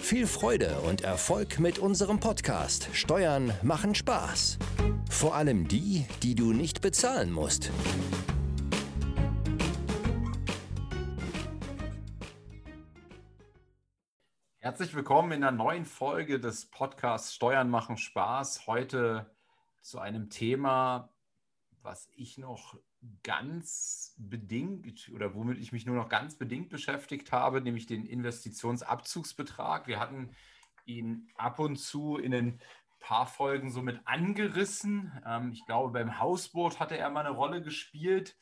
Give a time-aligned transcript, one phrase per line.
[0.00, 4.58] Viel Freude und Erfolg mit unserem Podcast Steuern machen Spaß.
[5.10, 7.70] Vor allem die, die du nicht bezahlen musst.
[14.56, 18.66] Herzlich willkommen in einer neuen Folge des Podcasts Steuern machen Spaß.
[18.66, 19.30] Heute
[19.82, 21.10] zu einem Thema,
[21.82, 22.78] was ich noch
[23.22, 29.86] ganz bedingt oder womit ich mich nur noch ganz bedingt beschäftigt habe, nämlich den Investitionsabzugsbetrag.
[29.86, 30.34] Wir hatten
[30.84, 32.60] ihn ab und zu in ein
[32.98, 35.12] paar Folgen somit angerissen.
[35.24, 38.36] Ähm, ich glaube, beim Hausboot hatte er mal eine Rolle gespielt.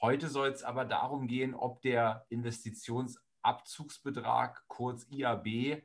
[0.00, 5.82] Heute soll es aber darum gehen, ob der Investitionsabzugsbetrag, kurz IAB,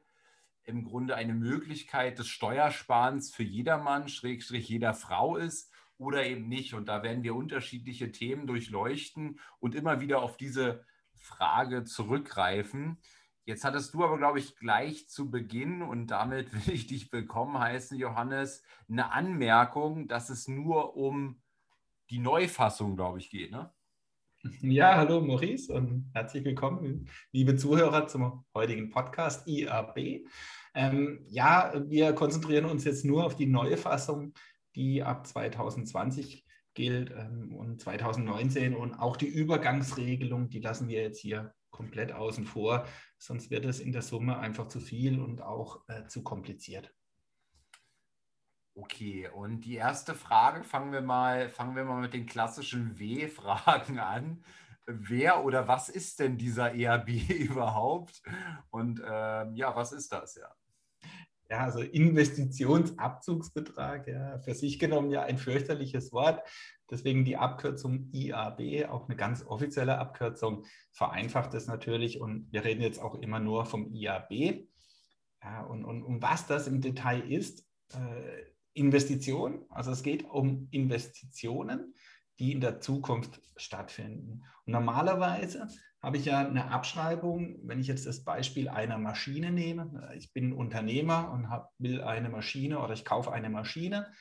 [0.63, 6.73] im Grunde eine Möglichkeit des Steuersparens für jedermann, Schrägstrich jeder Frau ist oder eben nicht.
[6.73, 12.97] Und da werden wir unterschiedliche Themen durchleuchten und immer wieder auf diese Frage zurückgreifen.
[13.45, 17.57] Jetzt hattest du aber, glaube ich, gleich zu Beginn, und damit will ich dich willkommen
[17.57, 21.41] heißen, Johannes, eine Anmerkung, dass es nur um
[22.09, 23.51] die Neufassung, glaube ich, geht.
[23.51, 23.71] Ne?
[24.61, 30.25] Ja, hallo Maurice und herzlich willkommen, liebe Zuhörer zum heutigen Podcast IAB.
[30.73, 34.33] Ähm, ja, wir konzentrieren uns jetzt nur auf die neue Fassung
[34.77, 41.19] die ab 2020 gilt ähm, und 2019 und auch die Übergangsregelung, die lassen wir jetzt
[41.19, 42.85] hier komplett außen vor,
[43.17, 46.93] sonst wird es in der Summe einfach zu viel und auch äh, zu kompliziert.
[48.75, 53.97] Okay, und die erste Frage, fangen wir mal, fangen wir mal mit den klassischen W-Fragen
[53.99, 54.43] an.
[54.85, 58.21] Wer oder was ist denn dieser EAB überhaupt?
[58.69, 60.47] Und ähm, ja, was ist das ja?
[61.49, 66.45] Ja, also Investitionsabzugsbetrag, ja, für sich genommen ja ein fürchterliches Wort.
[66.89, 72.19] Deswegen die Abkürzung IAB, auch eine ganz offizielle Abkürzung, vereinfacht es natürlich.
[72.19, 74.67] Und wir reden jetzt auch immer nur vom IAB.
[75.41, 78.43] Ja, und, und um was das im Detail ist, äh,
[78.73, 81.93] Investition, also es geht um Investitionen,
[82.39, 84.43] die in der Zukunft stattfinden.
[84.65, 85.69] Und normalerweise
[86.01, 90.11] habe ich ja eine Abschreibung, wenn ich jetzt das Beispiel einer Maschine nehme.
[90.15, 94.11] Ich bin Unternehmer und hab, will eine Maschine oder ich kaufe eine Maschine,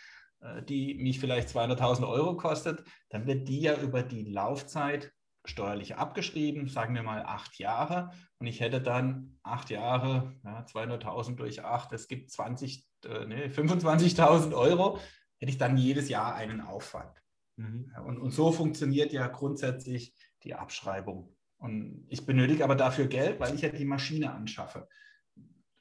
[0.41, 5.13] äh, die mich vielleicht 200.000 Euro kostet, dann wird die ja über die Laufzeit
[5.45, 8.11] steuerlich abgeschrieben, sagen wir mal acht Jahre.
[8.39, 13.47] Und ich hätte dann acht Jahre, ja, 200.000 durch acht, das gibt 20, äh, nee,
[13.47, 14.99] 25.000 Euro,
[15.39, 17.23] hätte ich dann jedes Jahr einen Aufwand.
[17.57, 17.93] Mhm.
[18.05, 21.36] Und, und so funktioniert ja grundsätzlich die Abschreibung.
[21.59, 24.89] Und ich benötige aber dafür Geld, weil ich ja die Maschine anschaffe.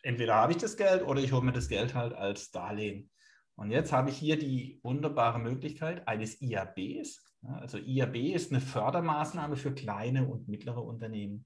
[0.01, 3.09] Entweder habe ich das Geld oder ich hole mir das Geld halt als Darlehen.
[3.55, 7.23] Und jetzt habe ich hier die wunderbare Möglichkeit eines IABs.
[7.43, 11.45] Also IAB ist eine Fördermaßnahme für kleine und mittlere Unternehmen.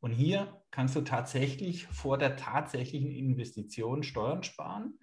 [0.00, 4.98] Und hier kannst du tatsächlich vor der tatsächlichen Investition Steuern sparen.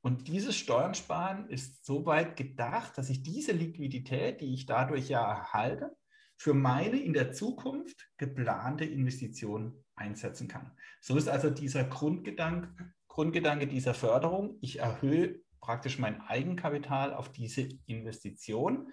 [0.00, 5.08] Und dieses Steuern sparen ist so weit gedacht, dass ich diese Liquidität, die ich dadurch
[5.08, 5.96] ja erhalte,
[6.38, 10.72] für meine in der Zukunft geplante Investition einsetzen kann.
[11.00, 14.56] So ist also dieser Grundgedanke, Grundgedanke dieser Förderung.
[14.60, 18.90] Ich erhöhe praktisch mein Eigenkapital auf diese Investition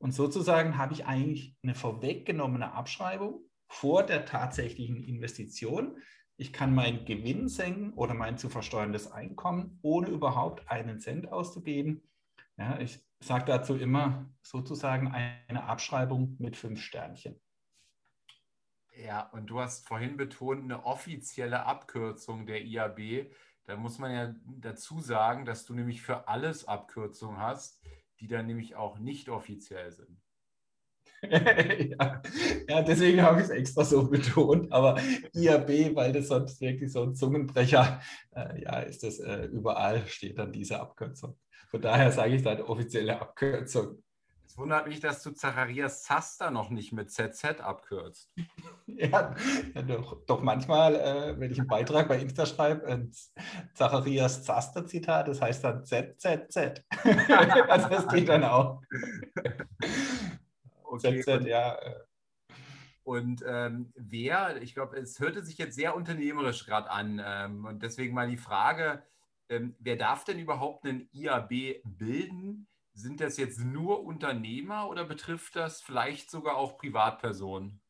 [0.00, 5.98] und sozusagen habe ich eigentlich eine vorweggenommene Abschreibung vor der tatsächlichen Investition.
[6.38, 12.02] Ich kann meinen Gewinn senken oder mein zu versteuerndes Einkommen, ohne überhaupt einen Cent auszugeben.
[12.60, 17.40] Ja, ich sage dazu immer sozusagen eine Abschreibung mit fünf Sternchen.
[19.02, 23.32] Ja, und du hast vorhin betont, eine offizielle Abkürzung der IAB.
[23.64, 27.80] Da muss man ja dazu sagen, dass du nämlich für alles Abkürzungen hast,
[28.20, 30.20] die dann nämlich auch nicht offiziell sind.
[31.30, 32.22] ja.
[32.68, 34.70] ja, deswegen habe ich es extra so betont.
[34.70, 35.00] Aber
[35.32, 38.02] IAB, weil das sonst wirklich so ein Zungenbrecher,
[38.36, 41.38] äh, ja, ist das äh, überall, steht dann diese Abkürzung.
[41.70, 44.02] Von daher sage ich dann offizielle Abkürzung.
[44.44, 48.32] Es wundert mich, dass du Zacharias Zaster noch nicht mit ZZ abkürzt.
[48.86, 49.36] ja,
[49.74, 53.12] ja doch, doch, manchmal, äh, wenn ich einen Beitrag bei Insta schreibe, ein
[53.74, 56.82] Zacharias Zaster-Zitat, das heißt dann ZZZ.
[57.68, 58.82] also das geht dann auch.
[60.92, 61.76] Okay, ZZ, ja.
[61.76, 61.94] Äh.
[63.04, 67.22] Und ähm, wer, ich glaube, es hörte sich jetzt sehr unternehmerisch gerade an.
[67.24, 69.04] Ähm, und deswegen mal die Frage,
[69.50, 72.66] ähm, wer darf denn überhaupt einen IAB bilden?
[72.94, 77.80] sind das jetzt nur Unternehmer oder betrifft das vielleicht sogar auch Privatpersonen?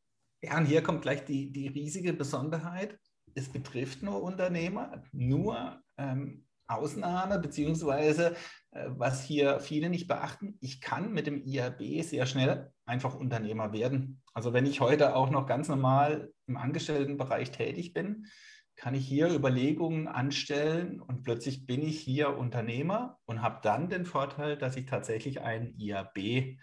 [0.42, 2.98] Ja, und hier kommt gleich die, die riesige Besonderheit.
[3.34, 8.36] Es betrifft nur Unternehmer, nur ähm, Ausnahme, beziehungsweise
[8.70, 13.72] äh, was hier viele nicht beachten, ich kann mit dem IAB sehr schnell einfach Unternehmer
[13.72, 14.22] werden.
[14.32, 18.26] Also wenn ich heute auch noch ganz normal im Angestelltenbereich tätig bin,
[18.80, 24.06] kann ich hier Überlegungen anstellen und plötzlich bin ich hier Unternehmer und habe dann den
[24.06, 26.56] Vorteil, dass ich tatsächlich ein IAB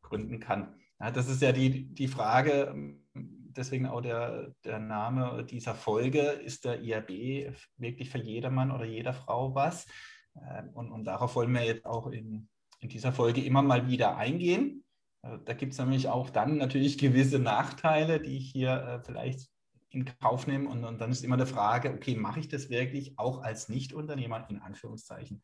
[0.00, 0.76] gründen kann.
[1.00, 6.64] Ja, das ist ja die, die Frage, deswegen auch der, der Name dieser Folge, ist
[6.64, 9.88] der IAB wirklich für jedermann oder jeder Frau was?
[10.36, 14.16] Ähm, und, und darauf wollen wir jetzt auch in, in dieser Folge immer mal wieder
[14.16, 14.84] eingehen.
[15.22, 19.50] Äh, da gibt es nämlich auch dann natürlich gewisse Nachteile, die ich hier äh, vielleicht
[19.90, 20.68] in Kauf nehme.
[20.68, 24.48] Und, und dann ist immer die Frage, okay, mache ich das wirklich auch als Nichtunternehmer
[24.50, 25.42] in Anführungszeichen?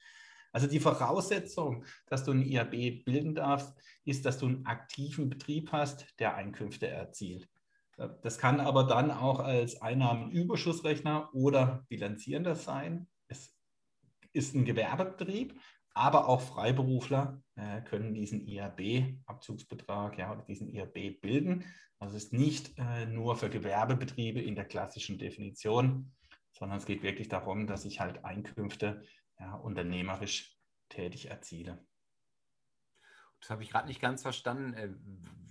[0.53, 3.75] Also die Voraussetzung, dass du ein IAB bilden darfst,
[4.05, 7.49] ist, dass du einen aktiven Betrieb hast, der Einkünfte erzielt.
[8.23, 13.09] Das kann aber dann auch als Einnahmenüberschussrechner oder bilanzierender sein.
[13.29, 13.53] Es
[14.33, 15.61] ist ein Gewerbebetrieb,
[15.95, 21.65] aber auch Freiberufler äh, können diesen IAB-Abzugsbetrag ja, oder diesen IAB bilden.
[21.99, 26.13] Also es ist nicht äh, nur für Gewerbebetriebe in der klassischen Definition,
[26.53, 29.05] sondern es geht wirklich darum, dass ich halt Einkünfte
[29.39, 30.59] ja, unternehmerisch
[30.89, 31.85] tätig erziele.
[33.41, 34.75] Das habe ich gerade nicht ganz verstanden.
[34.75, 34.89] Äh,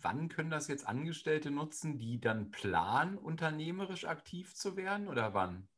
[0.02, 5.70] wann können das jetzt Angestellte nutzen, die dann planen, unternehmerisch aktiv zu werden oder wann?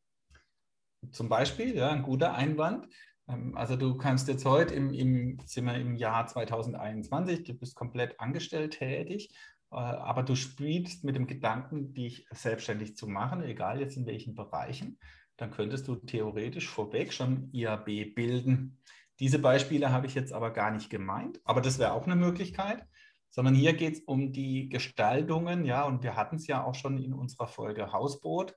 [1.12, 2.88] Zum Beispiel, ja, ein guter Einwand.
[3.28, 7.76] Ähm, also du kannst jetzt heute im, im, sind wir im Jahr 2021, du bist
[7.76, 9.34] komplett angestellt tätig,
[9.72, 14.36] äh, aber du spielst mit dem Gedanken, dich selbstständig zu machen, egal jetzt in welchen
[14.36, 15.00] Bereichen,
[15.38, 18.80] dann könntest du theoretisch vorweg schon IAB bilden.
[19.20, 22.86] Diese Beispiele habe ich jetzt aber gar nicht gemeint, aber das wäre auch eine Möglichkeit,
[23.30, 26.98] sondern hier geht es um die Gestaltungen, ja, und wir hatten es ja auch schon
[26.98, 28.56] in unserer Folge Hausboot,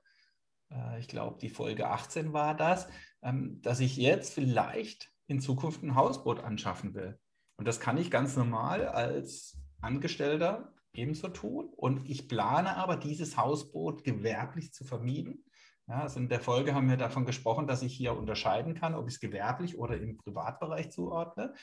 [0.99, 2.87] ich glaube, die Folge 18 war das,
[3.21, 7.19] ähm, dass ich jetzt vielleicht in Zukunft ein Hausboot anschaffen will.
[7.57, 11.69] Und das kann ich ganz normal als Angestellter ebenso tun.
[11.75, 15.43] Und ich plane aber, dieses Hausboot gewerblich zu vermieten
[15.89, 19.07] ja, also in der Folge haben wir davon gesprochen, dass ich hier unterscheiden kann, ob
[19.07, 21.55] ich es gewerblich oder im Privatbereich zuordne.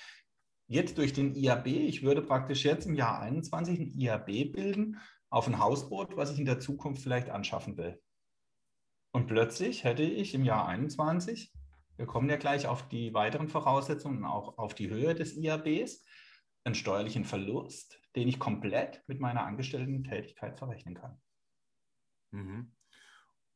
[0.66, 4.98] Jetzt durch den IAB, ich würde praktisch jetzt im Jahr 21 ein IAB bilden
[5.30, 8.02] auf ein Hausboot, was ich in der Zukunft vielleicht anschaffen will.
[9.16, 11.50] Und plötzlich hätte ich im Jahr 21,
[11.96, 16.04] wir kommen ja gleich auf die weiteren Voraussetzungen, auch auf die Höhe des IABs,
[16.64, 21.18] einen steuerlichen Verlust, den ich komplett mit meiner Angestellten-Tätigkeit verrechnen kann.
[22.30, 22.72] Mhm.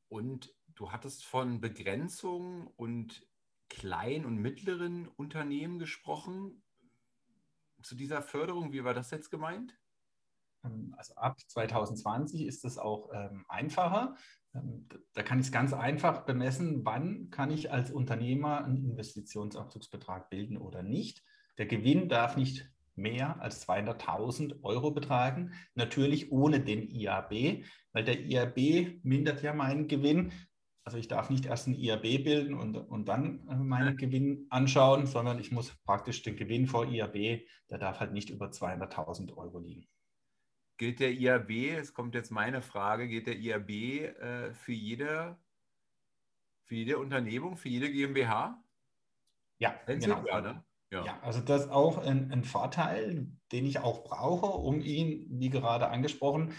[0.08, 3.28] Und Du hattest von Begrenzung und
[3.68, 6.62] kleinen und mittleren Unternehmen gesprochen.
[7.82, 9.78] Zu dieser Förderung, wie war das jetzt gemeint?
[10.64, 14.16] Ähm, also ab 2020 ist es auch ähm, einfacher.
[14.54, 20.30] Ähm, da kann ich es ganz einfach bemessen, wann kann ich als Unternehmer einen Investitionsabzugsbetrag
[20.30, 21.22] bilden oder nicht.
[21.58, 28.20] Der Gewinn darf nicht mehr als 200.000 Euro betragen, natürlich ohne den IAB, weil der
[28.20, 30.32] IAB mindert ja meinen Gewinn.
[30.84, 35.06] Also ich darf nicht erst ein IAB bilden und, und dann äh, meinen Gewinn anschauen,
[35.06, 39.58] sondern ich muss praktisch den Gewinn vor IAB, der darf halt nicht über 200.000 Euro
[39.58, 39.86] liegen.
[40.80, 45.36] Gilt der IAB, es kommt jetzt meine Frage, gilt der IAB äh, für, jede,
[46.64, 48.64] für jede Unternehmung, für jede GmbH?
[49.58, 50.24] Ja, genau.
[50.26, 50.64] Ja, ne?
[50.90, 51.04] ja.
[51.04, 55.50] ja, also das ist auch ein, ein Vorteil, den ich auch brauche, um ihn, wie
[55.50, 56.54] gerade angesprochen,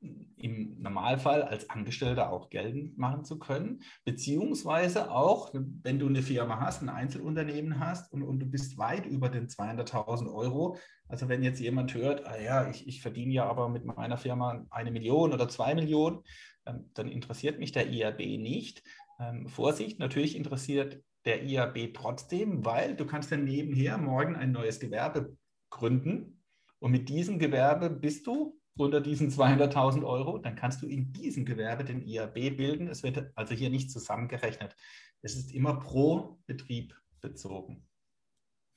[0.00, 6.60] im Normalfall als Angestellter auch geltend machen zu können, beziehungsweise auch, wenn du eine Firma
[6.60, 10.78] hast, ein Einzelunternehmen hast und, und du bist weit über den 200.000 Euro.
[11.08, 14.64] Also wenn jetzt jemand hört, ah ja, ich, ich verdiene ja aber mit meiner Firma
[14.70, 16.20] eine Million oder zwei Millionen,
[16.66, 18.82] ähm, dann interessiert mich der IAB nicht.
[19.18, 24.80] Ähm, Vorsicht, natürlich interessiert der IAB trotzdem, weil du kannst dann nebenher morgen ein neues
[24.80, 25.36] Gewerbe
[25.68, 26.42] gründen
[26.78, 31.44] und mit diesem Gewerbe bist du unter diesen 200.000 Euro, dann kannst du in diesem
[31.44, 32.88] Gewerbe den IAB bilden.
[32.88, 34.74] Es wird also hier nicht zusammengerechnet.
[35.22, 37.86] Es ist immer pro Betrieb bezogen.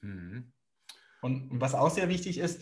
[0.01, 0.51] Mhm.
[1.21, 2.61] Und was auch sehr wichtig ist,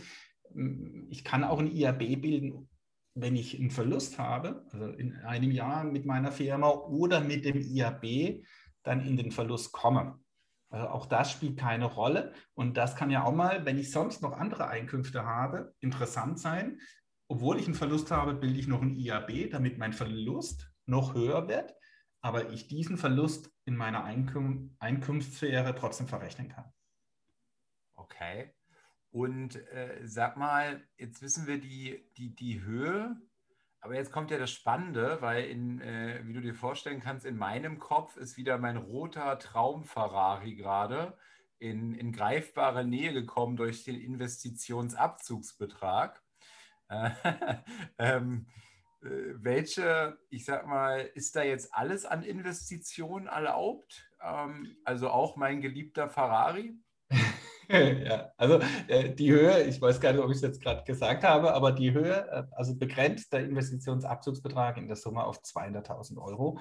[1.09, 2.69] ich kann auch ein IAB bilden,
[3.15, 7.59] wenn ich einen Verlust habe, also in einem Jahr mit meiner Firma oder mit dem
[7.59, 8.43] IAB
[8.83, 10.19] dann in den Verlust komme.
[10.69, 12.33] Also auch das spielt keine Rolle.
[12.53, 16.79] Und das kann ja auch mal, wenn ich sonst noch andere Einkünfte habe, interessant sein,
[17.31, 21.47] obwohl ich einen Verlust habe, bilde ich noch ein IAB, damit mein Verlust noch höher
[21.47, 21.73] wird,
[22.19, 26.73] aber ich diesen Verlust in meiner Einkün Einkunftssphäre trotzdem verrechnen kann.
[27.95, 28.53] Okay.
[29.11, 33.15] Und äh, sag mal, jetzt wissen wir die, die, die Höhe,
[33.79, 37.37] aber jetzt kommt ja das Spannende, weil, in, äh, wie du dir vorstellen kannst, in
[37.37, 41.17] meinem Kopf ist wieder mein roter Traum-Ferrari gerade
[41.59, 46.21] in, in greifbare Nähe gekommen durch den Investitionsabzugsbetrag.
[46.91, 47.09] Äh,
[47.97, 48.45] ähm,
[49.01, 54.09] äh, welche, ich sag mal, ist da jetzt alles an Investitionen erlaubt?
[54.21, 56.75] Ähm, also auch mein geliebter Ferrari?
[57.69, 61.23] ja, also äh, die Höhe, ich weiß gar nicht, ob ich es jetzt gerade gesagt
[61.23, 66.59] habe, aber die Höhe, äh, also begrenzt der Investitionsabzugsbetrag in der Summe auf 200.000 Euro.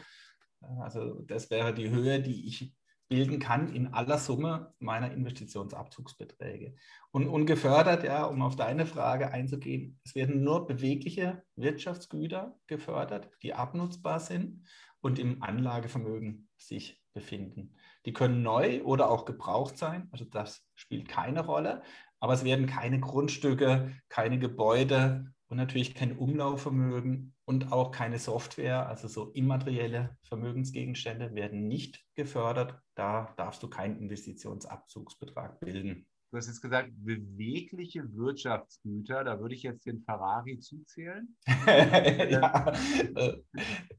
[0.63, 2.73] Äh, also das wäre die Höhe, die ich
[3.11, 6.77] bilden kann in aller Summe meiner Investitionsabzugsbeträge.
[7.11, 13.29] Und, und gefördert, ja, um auf deine Frage einzugehen, es werden nur bewegliche Wirtschaftsgüter gefördert,
[13.43, 14.65] die abnutzbar sind
[15.01, 17.75] und im Anlagevermögen sich befinden.
[18.07, 21.83] Die können neu oder auch gebraucht sein, also das spielt keine Rolle,
[22.21, 28.89] aber es werden keine Grundstücke, keine Gebäude und natürlich kein Umlaufvermögen und auch keine Software,
[28.89, 32.79] also so immaterielle Vermögensgegenstände werden nicht gefördert.
[32.95, 36.07] Da darfst du keinen Investitionsabzugsbetrag bilden.
[36.31, 41.37] Du hast jetzt gesagt, bewegliche Wirtschaftsgüter, da würde ich jetzt den Ferrari zuzählen.
[41.67, 42.73] ja,
[43.17, 43.43] äh,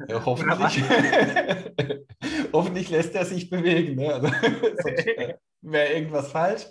[0.08, 0.82] äh hoffentlich,
[2.54, 3.96] hoffentlich lässt er sich bewegen.
[3.96, 4.14] Ne?
[4.14, 4.28] Also,
[5.62, 6.68] Wäre irgendwas falsch.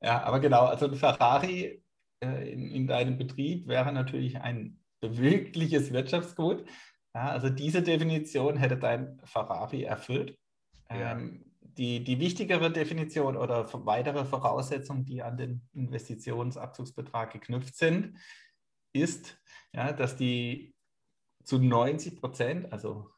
[0.00, 1.82] Ja, aber genau, also ein Ferrari
[2.22, 6.66] äh, in, in deinem Betrieb wäre natürlich ein bewegliches Wirtschaftsgut.
[7.14, 10.38] Ja, also diese Definition hätte dein Ferrari erfüllt.
[10.90, 11.12] Ja.
[11.12, 18.18] Ähm, die, die wichtigere Definition oder weitere Voraussetzung, die an den Investitionsabzugsbetrag geknüpft sind,
[18.92, 19.38] ist,
[19.72, 20.74] ja, dass die
[21.44, 23.08] zu 90 Prozent, also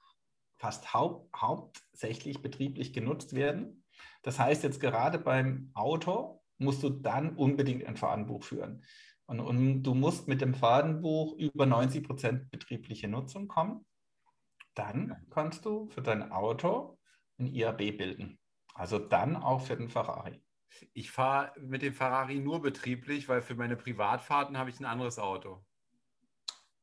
[0.59, 3.85] fast hau hauptsächlich betrieblich genutzt werden.
[4.23, 8.85] Das heißt jetzt gerade beim Auto musst du dann unbedingt ein Fahrtenbuch führen.
[9.33, 13.87] Und, und du musst mit dem Fahrtenbuch über 90 Prozent betriebliche Nutzung kommen.
[14.75, 16.99] Dann kannst du für dein Auto
[17.39, 18.39] ein IAB bilden.
[18.75, 20.43] Also dann auch für den Ferrari.
[20.93, 25.19] Ich fahre mit dem Ferrari nur betrieblich, weil für meine Privatfahrten habe ich ein anderes
[25.19, 25.65] Auto.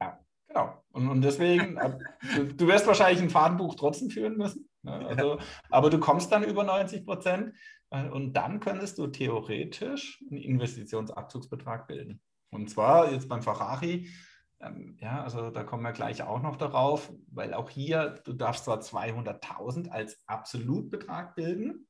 [0.02, 0.84] Ja, genau.
[0.92, 1.98] Und, und deswegen, äh,
[2.36, 4.68] du, du, wirst wahrscheinlich ein Fahrtenbuch trotzdem führen müssen.
[4.82, 5.06] Ne?
[5.08, 5.40] Also,
[5.70, 7.56] aber du kommst dann über 90 Prozent
[7.92, 12.22] äh, und dann könntest du theoretisch einen Investitionsabzugsbetrag bilden.
[12.52, 14.10] Und zwar jetzt beim Ferrari
[14.62, 18.66] ähm, ja, also da kommen wir gleich auch noch darauf, weil auch hier, du darfst
[18.66, 21.88] zwar 200.000 als Absolutbetrag bilden,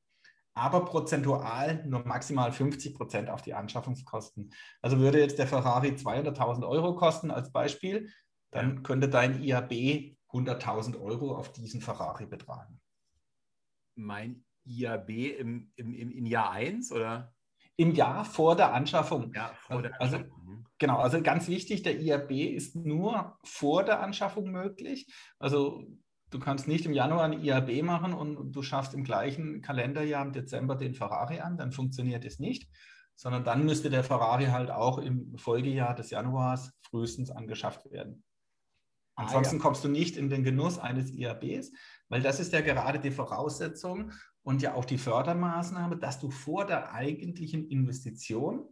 [0.54, 4.52] aber prozentual nur maximal 50 Prozent auf die Anschaffungskosten.
[4.82, 8.08] Also würde jetzt der Ferrari 200.000 Euro kosten als Beispiel,
[8.52, 12.80] dann könnte dein IAB 100.000 Euro auf diesen Ferrari betragen.
[13.96, 17.32] Mein IAB im, im, im, in Jahr 1 oder?
[17.76, 19.32] Im Jahr vor der Anschaffung.
[19.34, 20.36] Ja, vor der also, Anschaffung.
[20.36, 20.39] Also,
[20.80, 25.06] genau, also ganz wichtig, der IAB ist nur vor der Anschaffung möglich.
[25.38, 25.84] Also
[26.30, 30.32] du kannst nicht im Januar ein IAB machen und du schaffst im gleichen Kalenderjahr im
[30.32, 32.68] Dezember den Ferrari an, dann funktioniert es nicht,
[33.14, 38.24] sondern dann müsste der Ferrari halt auch im Folgejahr des Januars frühestens angeschafft werden.
[39.14, 39.62] Ansonsten ah, ja.
[39.62, 41.72] kommst du nicht in den Genuss eines IABs,
[42.08, 46.66] weil das ist ja gerade die Voraussetzung, und ja auch die Fördermaßnahme, dass du vor
[46.66, 48.64] der eigentlichen Investition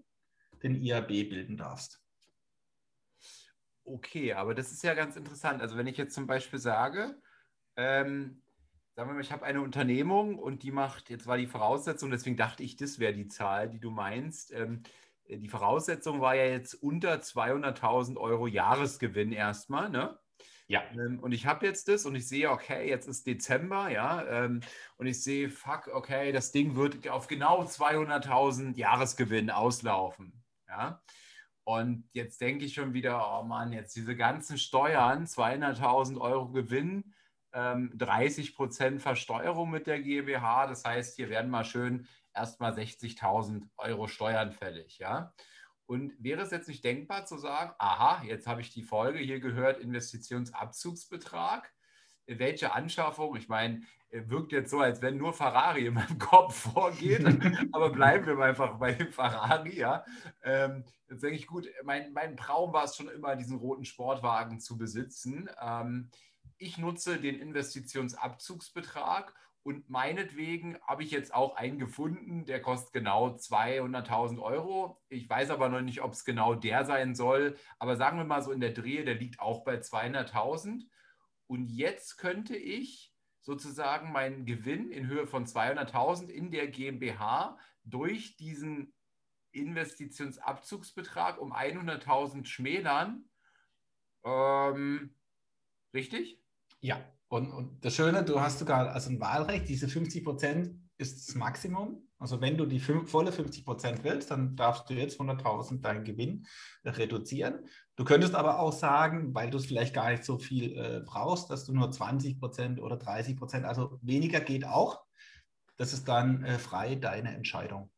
[0.63, 2.03] den IAB bilden darfst.
[3.85, 5.63] Okay, aber das ist ja ganz interessant.
[5.63, 7.21] Also wenn ich jetzt zum Beispiel sage,
[7.77, 8.43] ähm,
[8.95, 12.37] sagen wir mal, ich habe eine Unternehmung und die macht, jetzt war die Voraussetzung, deswegen
[12.37, 14.53] dachte ich, das wäre die Zahl, die du meinst.
[14.53, 14.83] Ähm,
[15.29, 20.19] die Voraussetzung war ja jetzt unter 200.000 Euro Jahresgewinn erstmal, ne?
[20.69, 20.83] Ja.
[20.93, 24.61] Ähm, und ich habe jetzt das und ich sehe, okay, jetzt ist Dezember, ja, ähm,
[24.99, 31.03] und ich sehe, fuck, okay, das Ding wird auf genau 200.000 Jahresgewinn auslaufen, ja.
[31.65, 37.13] Und jetzt denke ich schon wieder, oh Mann, jetzt diese ganzen Steuern, 200.000 Euro Gewinn,
[37.53, 40.67] ähm, 30 Prozent Versteuerung mit der GmbH.
[40.67, 45.35] Das heißt, hier werden mal schön erstmal 60.000 Euro Steuern fällig, ja.
[45.87, 49.41] Und wäre es jetzt nicht denkbar zu sagen, aha, jetzt habe ich die Folge hier
[49.41, 51.73] gehört, Investitionsabzugsbetrag.
[52.27, 53.37] Welche Anschaffung?
[53.37, 57.25] Ich meine, wirkt jetzt so, als wenn nur Ferrari in meinem Kopf vorgeht,
[57.73, 60.05] aber bleiben wir einfach bei dem Ferrari, ja.
[60.43, 64.61] Ähm, jetzt denke ich, gut, mein, mein Traum war es schon immer, diesen roten Sportwagen
[64.61, 65.49] zu besitzen.
[65.61, 66.11] Ähm,
[66.57, 73.29] ich nutze den Investitionsabzugsbetrag und meinetwegen habe ich jetzt auch einen gefunden, der kostet genau
[73.35, 74.99] 200.000 Euro.
[75.11, 77.55] Ich weiß aber noch nicht, ob es genau der sein soll.
[77.79, 80.87] Aber sagen wir mal so in der Drehe, der liegt auch bei 200.000.
[81.47, 83.13] Und jetzt könnte ich
[83.49, 88.93] sozusagen meinen Gewinn in Höhe von 200.000 in der GmbH durch diesen
[89.53, 93.25] Investitionsabzugsbetrag um 100.000 schmälern.
[94.23, 95.15] Ähm,
[95.95, 96.43] richtig?
[96.81, 101.27] Ja, und, und das Schöne, du hast sogar also ein Wahlrecht, diese 50 Prozent ist
[101.27, 102.07] das Maximum.
[102.19, 106.47] Also wenn du die volle 50 Prozent willst, dann darfst du jetzt 100.000 deinen Gewinn
[106.85, 107.67] reduzieren.
[107.99, 111.51] Du könntest aber auch sagen, weil du es vielleicht gar nicht so viel äh, brauchst,
[111.51, 115.03] dass du nur 20 Prozent oder 30 Prozent, also weniger geht auch.
[115.77, 117.91] Das ist dann äh, frei deine Entscheidung.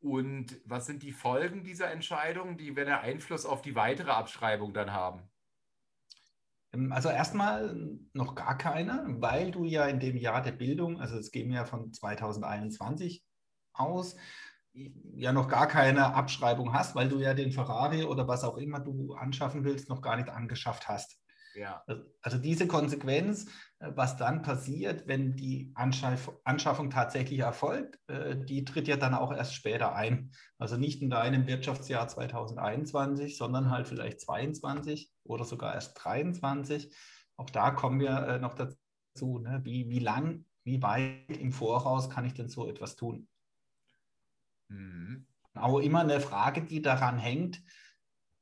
[0.00, 4.92] Und was sind die Folgen dieser Entscheidung, die werden Einfluss auf die weitere Abschreibung dann
[4.92, 5.22] haben?
[6.74, 7.74] Ähm, also erstmal
[8.12, 11.64] noch gar keine, weil du ja in dem Jahr der Bildung, also es gehen wir
[11.64, 13.24] von 2021
[13.72, 14.16] aus,
[14.74, 18.80] ja noch gar keine Abschreibung hast, weil du ja den Ferrari oder was auch immer
[18.80, 21.18] du anschaffen willst, noch gar nicht angeschafft hast.
[21.54, 21.84] Ja.
[22.20, 23.46] Also diese Konsequenz,
[23.78, 29.32] äh, was dann passiert, wenn die Anschaffung tatsächlich erfolgt, äh, die tritt ja dann auch
[29.32, 30.32] erst später ein.
[30.58, 36.92] Also nicht in deinem Wirtschaftsjahr 2021, sondern halt vielleicht 22 oder sogar erst 23.
[37.36, 39.60] Auch da kommen wir äh, noch dazu, ne?
[39.62, 43.28] wie, wie lang, wie weit im Voraus kann ich denn so etwas tun?
[44.68, 45.26] Mhm.
[45.54, 47.62] Auch immer eine Frage, die daran hängt,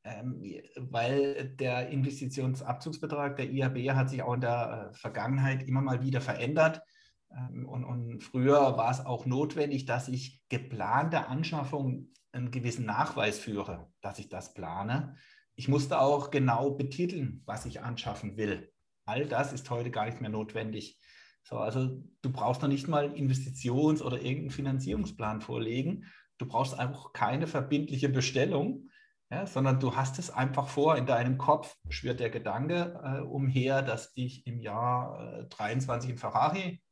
[0.04, 0.42] ähm,
[0.76, 6.20] weil der Investitionsabzugsbetrag der IAB hat sich auch in der äh, Vergangenheit immer mal wieder
[6.20, 6.82] verändert.
[7.30, 13.38] Ähm, und, und, früher war es auch notwendig, dass ich geplante Anschaffung einen gewissen Nachweis
[13.38, 15.16] führe, dass ich das plane.
[15.54, 18.72] Ich musste auch genau betiteln, was ich anschaffen will.
[19.04, 20.98] All das ist heute gar nicht mehr notwendig.
[21.42, 26.06] So, also du brauchst noch nicht mal Investitions- oder irgendeinen Finanzierungsplan vorlegen.
[26.38, 28.88] Du brauchst einfach keine verbindliche Bestellung,
[29.30, 33.82] ja, sondern du hast es einfach vor, in deinem Kopf schwirrt der Gedanke äh, umher,
[33.82, 36.82] dass ich im Jahr äh, 23 einen Ferrari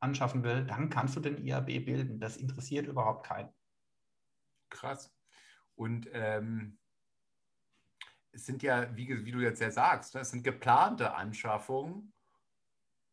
[0.00, 2.18] anschaffen will, dann kannst du den IAB bilden.
[2.18, 3.50] Das interessiert überhaupt keinen.
[4.68, 5.14] Krass.
[5.74, 6.78] Und ähm,
[8.32, 12.12] es sind ja, wie, wie, du jetzt ja sagst, ne, es sind geplante Anschaffungen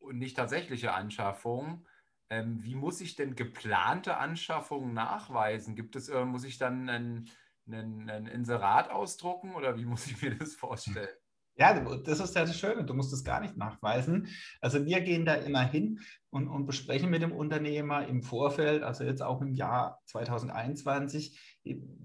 [0.00, 1.86] und nicht tatsächliche Anschaffungen.
[2.28, 5.76] Ähm, wie muss ich denn geplante Anschaffungen nachweisen?
[5.76, 7.30] Gibt es, äh, muss ich dann ein
[7.72, 11.08] ein, ein Inserat ausdrucken oder wie muss ich mir das vorstellen?
[11.56, 14.28] Ja, das ist ja das Schöne, du musst es gar nicht nachweisen.
[14.62, 19.04] Also wir gehen da immer hin und, und, besprechen mit dem Unternehmer im Vorfeld, also
[19.04, 21.38] jetzt auch im Jahr 2021,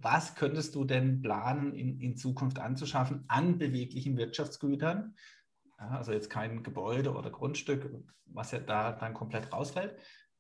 [0.02, 5.16] was könntest du denn planen, in, in Zukunft anzuschaffen an beweglichen Wirtschaftsgütern?
[5.80, 7.90] Ja, also jetzt kein Gebäude oder Grundstück,
[8.26, 9.98] was ja da dann komplett rausfällt,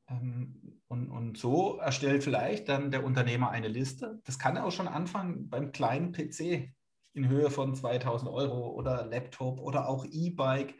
[0.07, 4.21] ähm, und, und so erstellt vielleicht dann der Unternehmer eine Liste.
[4.25, 6.73] Das kann er auch schon anfangen beim kleinen PC
[7.13, 10.75] in Höhe von 2000 Euro oder Laptop oder auch E-Bike.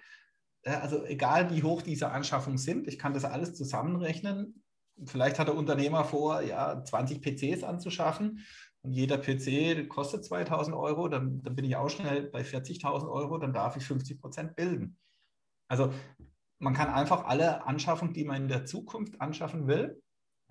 [0.64, 4.64] Also egal wie hoch diese Anschaffungen sind, ich kann das alles zusammenrechnen.
[5.06, 8.46] Vielleicht hat der Unternehmer vor, ja, 20 PCs anzuschaffen
[8.86, 13.40] und jeder PC kostet 2000 Euro, dann, dann bin ich auch schnell bei 40.000 Euro,
[13.40, 14.98] dann darf ich 50 Prozent bilden.
[15.68, 15.92] Also
[16.60, 20.02] man kann einfach alle Anschaffungen, die man in der Zukunft anschaffen will,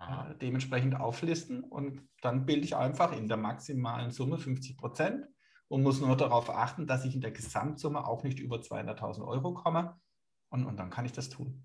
[0.01, 5.27] äh, dementsprechend auflisten und dann bilde ich einfach in der maximalen Summe 50 Prozent
[5.69, 9.55] und muss nur darauf achten, dass ich in der Gesamtsumme auch nicht über 200.000 Euro
[9.55, 10.01] komme
[10.49, 11.65] und, und dann kann ich das tun.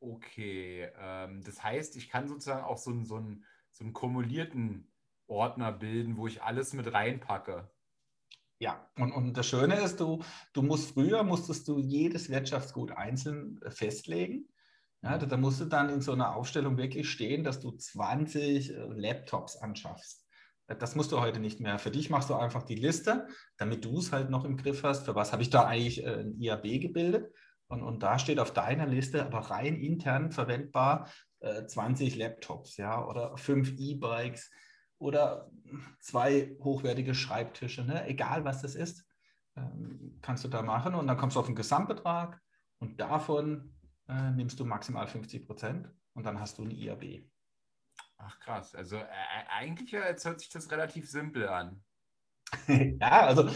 [0.00, 3.44] Okay, ähm, das heißt, ich kann sozusagen auch so, so, einen,
[3.78, 4.90] so einen kumulierten
[5.28, 7.70] Ordner bilden, wo ich alles mit reinpacke.
[8.58, 13.62] Ja, und, und das Schöne ist, du, du musst früher musstest du jedes Wirtschaftsgut einzeln
[13.62, 14.48] äh, festlegen.
[15.00, 18.74] Ja, da musst du dann in so einer Aufstellung wirklich stehen, dass du 20 äh,
[18.96, 20.26] Laptops anschaffst.
[20.66, 21.78] Äh, das musst du heute nicht mehr.
[21.78, 25.04] Für dich machst du einfach die Liste, damit du es halt noch im Griff hast.
[25.04, 27.32] Für was habe ich da eigentlich ein IAB gebildet?
[27.68, 31.08] Und, und da steht auf deiner Liste aber rein intern verwendbar
[31.40, 34.50] äh, 20 Laptops, ja, oder fünf E-Bikes,
[34.98, 35.50] oder
[36.00, 38.06] zwei hochwertige Schreibtische, ne?
[38.06, 39.06] egal was das ist,
[39.56, 42.40] ähm, kannst du da machen und dann kommst du auf den Gesamtbetrag
[42.78, 43.74] und davon
[44.08, 47.24] äh, nimmst du maximal 50 Prozent und dann hast du ein IAB.
[48.16, 49.06] Ach krass, also äh,
[49.48, 51.82] eigentlich jetzt hört sich das relativ simpel an.
[53.00, 53.48] ja, also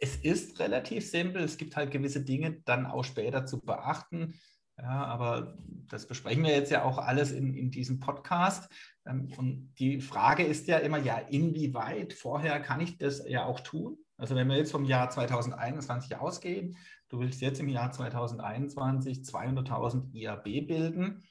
[0.00, 1.42] es ist relativ simpel.
[1.42, 4.34] Es gibt halt gewisse Dinge dann auch später zu beachten.
[4.78, 5.56] Ja, aber
[5.88, 8.70] das besprechen wir jetzt ja auch alles in, in diesem Podcast.
[9.06, 13.60] Ähm, und die Frage ist ja immer, ja, inwieweit vorher kann ich das ja auch
[13.60, 13.96] tun?
[14.18, 16.76] Also wenn wir jetzt vom Jahr 2021 ausgehen,
[17.08, 21.24] du willst jetzt im Jahr 2021 200.000 IAB bilden,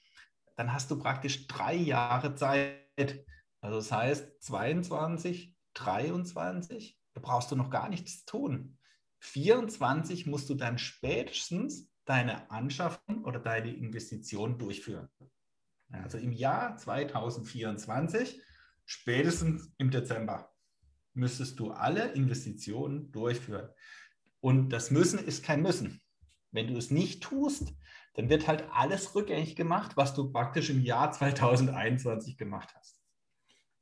[0.56, 3.26] dann hast du praktisch drei Jahre Zeit.
[3.62, 8.78] Also das heißt 22, 23, da brauchst du noch gar nichts tun.
[9.20, 15.10] 24 musst du dann spätestens deine Anschaffung oder deine Investition durchführen.
[15.92, 18.42] Also im Jahr 2024,
[18.86, 20.54] spätestens im Dezember,
[21.14, 23.70] müsstest du alle Investitionen durchführen.
[24.42, 26.02] Und das Müssen ist kein Müssen.
[26.52, 27.74] Wenn du es nicht tust,
[28.14, 33.02] dann wird halt alles rückgängig gemacht, was du praktisch im Jahr 2021 gemacht hast.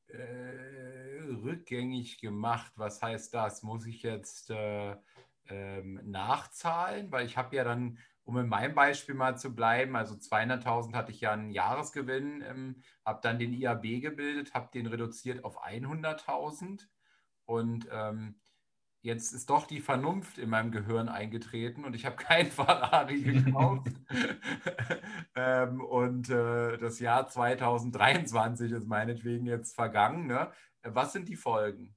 [0.07, 0.82] Äh,
[1.35, 3.63] rückgängig gemacht, was heißt das?
[3.63, 4.95] Muss ich jetzt äh,
[5.47, 7.11] ähm, nachzahlen?
[7.11, 11.11] Weil ich habe ja dann, um in meinem Beispiel mal zu bleiben, also 200.000 hatte
[11.11, 16.87] ich ja einen Jahresgewinn, ähm, habe dann den IAB gebildet, habe den reduziert auf 100.000
[17.45, 18.35] und ähm,
[19.03, 23.91] jetzt ist doch die Vernunft in meinem Gehirn eingetreten und ich habe kein Ferrari gekauft.
[25.35, 30.25] ähm, und äh, das Jahr 2023 ist meinetwegen jetzt vergangen.
[30.27, 30.49] Ne?
[30.83, 31.95] Was sind die Folgen?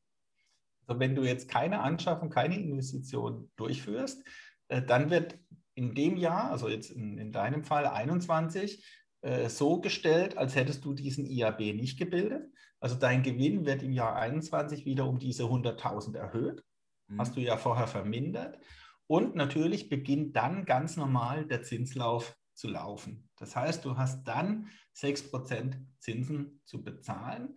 [0.86, 4.24] Also wenn du jetzt keine Anschaffung, keine Investition durchführst,
[4.68, 5.38] äh, dann wird
[5.74, 8.84] in dem Jahr, also jetzt in, in deinem Fall 21,
[9.22, 12.50] äh, so gestellt, als hättest du diesen IAB nicht gebildet.
[12.80, 16.62] Also dein Gewinn wird im Jahr 21 wieder um diese 100.000 erhöht.
[17.08, 17.20] Mhm.
[17.20, 18.58] Hast du ja vorher vermindert.
[19.06, 23.28] Und natürlich beginnt dann ganz normal der Zinslauf zu laufen.
[23.36, 27.56] Das heißt, du hast dann 6% Zinsen zu bezahlen.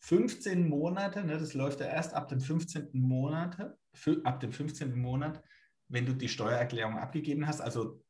[0.00, 2.90] 15 Monate, ne, das läuft ja erst ab dem 15.
[2.92, 3.58] Monat,
[4.24, 4.96] ab dem 15.
[4.96, 5.42] Monat,
[5.88, 8.02] wenn du die Steuererklärung abgegeben hast, also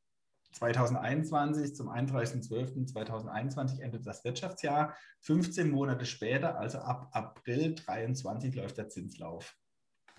[0.52, 4.96] 2021 zum 31.12.2021 endet das Wirtschaftsjahr.
[5.20, 9.56] 15 Monate später, also ab April 2023, läuft der Zinslauf.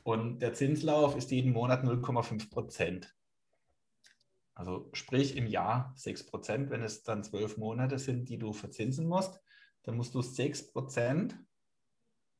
[0.03, 3.15] Und der Zinslauf ist jeden Monat 0,5 Prozent.
[4.53, 6.69] Also sprich im Jahr 6 Prozent.
[6.69, 9.41] Wenn es dann zwölf Monate sind, die du verzinsen musst,
[9.83, 11.37] dann musst du 6 Prozent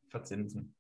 [0.10, 0.76] verzinsen.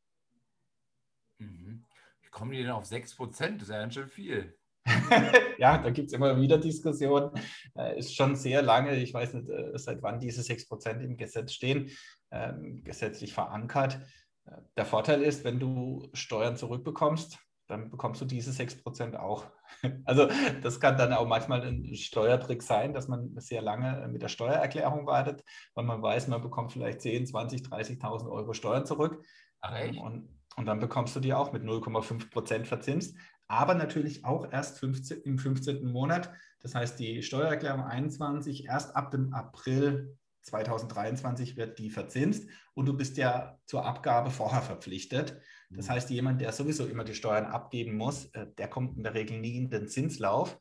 [1.39, 1.85] Mhm.
[2.21, 3.61] Wie kommen die denn auf 6 Prozent?
[3.61, 4.57] Das ist ja ganz schön viel.
[5.57, 7.31] ja, da gibt es immer wieder Diskussionen.
[7.75, 11.17] Äh, ist schon sehr lange, ich weiß nicht, äh, seit wann diese 6 Prozent im
[11.17, 11.89] Gesetz stehen,
[12.31, 13.99] ähm, gesetzlich verankert.
[14.45, 19.45] Äh, der Vorteil ist, wenn du Steuern zurückbekommst, dann bekommst du diese 6 Prozent auch.
[20.03, 20.27] Also
[20.61, 25.05] das kann dann auch manchmal ein Steuertrick sein, dass man sehr lange mit der Steuererklärung
[25.05, 29.23] wartet, weil man weiß, man bekommt vielleicht 10, 20, 30.000 Euro Steuern zurück.
[29.61, 30.27] Ach, und,
[30.57, 33.15] und dann bekommst du die auch mit 0,5 Prozent verzinst
[33.49, 35.83] aber natürlich auch erst 15, im 15.
[35.91, 36.31] Monat.
[36.61, 42.95] Das heißt, die Steuererklärung 21 erst ab dem April 2023 wird die verzinst und du
[42.95, 45.41] bist ja zur Abgabe vorher verpflichtet.
[45.69, 45.91] Das mhm.
[45.91, 49.39] heißt, jemand, der sowieso immer die Steuern abgeben muss, äh, der kommt in der Regel
[49.39, 50.59] nie in den Zinslauf.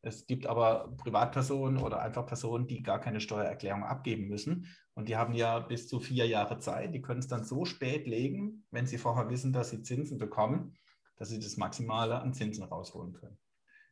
[0.00, 4.66] Es gibt aber Privatpersonen oder einfach Personen, die gar keine Steuererklärung abgeben müssen.
[4.94, 6.94] Und die haben ja bis zu vier Jahre Zeit.
[6.94, 10.76] Die können es dann so spät legen, wenn sie vorher wissen, dass sie Zinsen bekommen,
[11.16, 13.38] dass sie das Maximale an Zinsen rausholen können.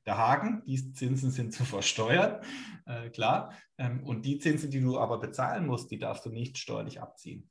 [0.07, 2.41] Der Haken, die Zinsen sind zu versteuern,
[2.87, 3.53] äh, klar.
[3.77, 7.51] Ähm, und die Zinsen, die du aber bezahlen musst, die darfst du nicht steuerlich abziehen.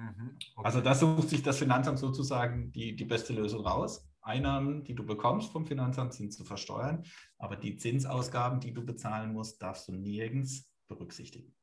[0.00, 0.66] Mhm, okay.
[0.66, 4.08] Also da sucht sich das Finanzamt sozusagen die, die beste Lösung raus.
[4.22, 7.04] Einnahmen, die du bekommst vom Finanzamt, sind zu versteuern,
[7.38, 11.54] aber die Zinsausgaben, die du bezahlen musst, darfst du nirgends berücksichtigen.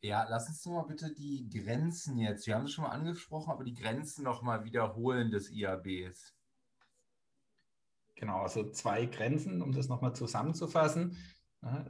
[0.00, 3.50] Ja, lass uns doch mal bitte die Grenzen jetzt, wir haben es schon mal angesprochen,
[3.50, 6.34] aber die Grenzen nochmal wiederholen des IABs.
[8.14, 11.16] Genau, also zwei Grenzen, um das nochmal zusammenzufassen.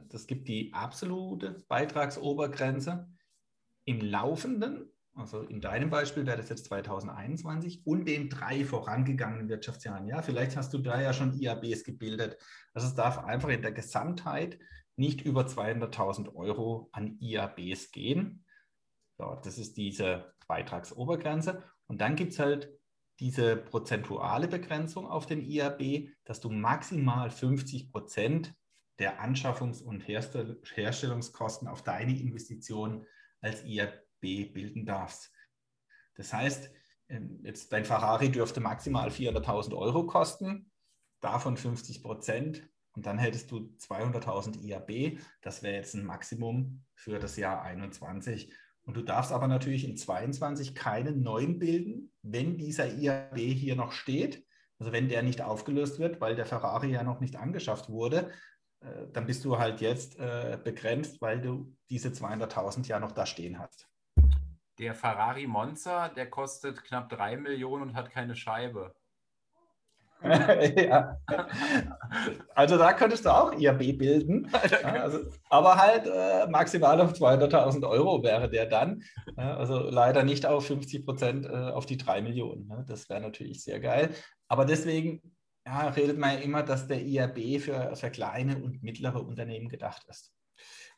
[0.08, 3.08] Das gibt die absolute Beitragsobergrenze
[3.84, 10.08] im laufenden, also in deinem Beispiel wäre das jetzt 2021 und den drei vorangegangenen Wirtschaftsjahren.
[10.08, 12.36] Ja, vielleicht hast du da ja schon IABs gebildet.
[12.72, 14.58] Also es darf einfach in der Gesamtheit
[14.96, 18.44] nicht über 200.000 Euro an IABs gehen.
[19.16, 21.62] So, das ist diese Beitragsobergrenze.
[21.86, 22.72] Und dann gibt es halt
[23.20, 28.52] diese prozentuale Begrenzung auf den IAB, dass du maximal 50 Prozent
[28.98, 33.06] der Anschaffungs- und Herstell Herstellungskosten auf deine Investition
[33.44, 35.30] als IAB bilden darfst.
[36.16, 36.70] Das heißt,
[37.08, 40.70] ähm, jetzt dein Ferrari dürfte maximal 400.000 Euro kosten,
[41.20, 45.20] davon 50 Prozent und dann hättest du 200.000 IAB.
[45.42, 48.52] Das wäre jetzt ein Maximum für das Jahr 21.
[48.82, 53.92] Und du darfst aber natürlich in 22 keinen neuen bilden, wenn dieser IAB hier noch
[53.92, 54.46] steht.
[54.78, 58.30] Also wenn der nicht aufgelöst wird, weil der Ferrari ja noch nicht angeschafft wurde,
[59.12, 63.58] dann bist du halt jetzt äh, begrenzt, weil du diese 200.000 ja noch da stehen
[63.58, 63.88] hast.
[64.78, 68.94] Der Ferrari Monza, der kostet knapp 3 Millionen und hat keine Scheibe.
[70.24, 71.18] ja.
[72.54, 74.50] Also da könntest du auch IAB bilden.
[74.82, 75.18] Also,
[75.50, 79.02] aber halt äh, maximal auf 200.000 Euro wäre der dann.
[79.36, 82.66] Also leider nicht auf 50 Prozent äh, auf die 3 Millionen.
[82.66, 82.84] Ne?
[82.88, 84.10] Das wäre natürlich sehr geil.
[84.48, 85.33] Aber deswegen
[85.66, 90.04] ja, redet man ja immer, dass der IAB für, für kleine und mittlere Unternehmen gedacht
[90.08, 90.32] ist.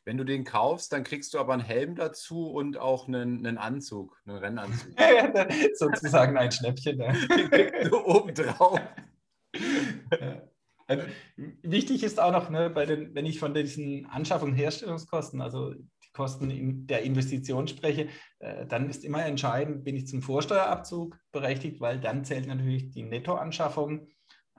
[0.03, 3.57] Wenn du den kaufst, dann kriegst du aber einen Helm dazu und auch einen, einen
[3.57, 4.93] Anzug, einen Rennanzug.
[5.73, 6.97] Sozusagen ein Schnäppchen.
[6.97, 7.13] Ne?
[7.29, 8.79] Den kriegst du oben drauf.
[10.87, 11.03] Also,
[11.35, 15.73] wichtig ist auch noch, ne, bei den, wenn ich von diesen Anschaffung- und Herstellungskosten, also
[15.73, 18.07] die Kosten in der Investition spreche,
[18.39, 23.03] äh, dann ist immer entscheidend, bin ich zum Vorsteuerabzug berechtigt, weil dann zählt natürlich die
[23.03, 24.07] Nettoanschaffung.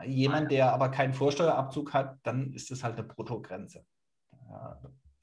[0.04, 3.84] Jemand, der aber keinen Vorsteuerabzug hat, dann ist das halt eine Bruttogrenze.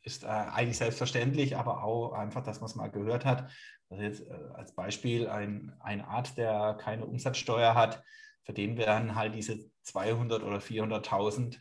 [0.02, 3.52] Ist äh, eigentlich selbstverständlich, aber auch einfach, dass man es mal gehört hat.
[3.90, 8.04] Also jetzt äh, als Beispiel ein, ein Arzt, der keine Umsatzsteuer hat,
[8.44, 11.56] für den wären halt diese 200 oder 400.000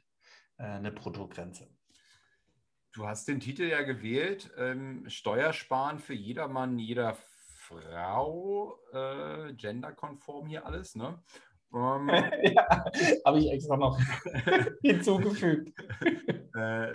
[0.59, 1.69] äh, eine Bruttogrenze.
[2.93, 7.17] Du hast den Titel ja gewählt, ähm, Steuersparen für jedermann, jeder
[7.67, 8.79] Frau,
[9.57, 11.19] genderkonform hier alles, ne?
[11.75, 12.09] Ähm,
[12.55, 12.85] ja,
[13.25, 13.99] habe ich extra noch
[14.83, 15.73] hinzugefügt.
[16.57, 16.93] äh,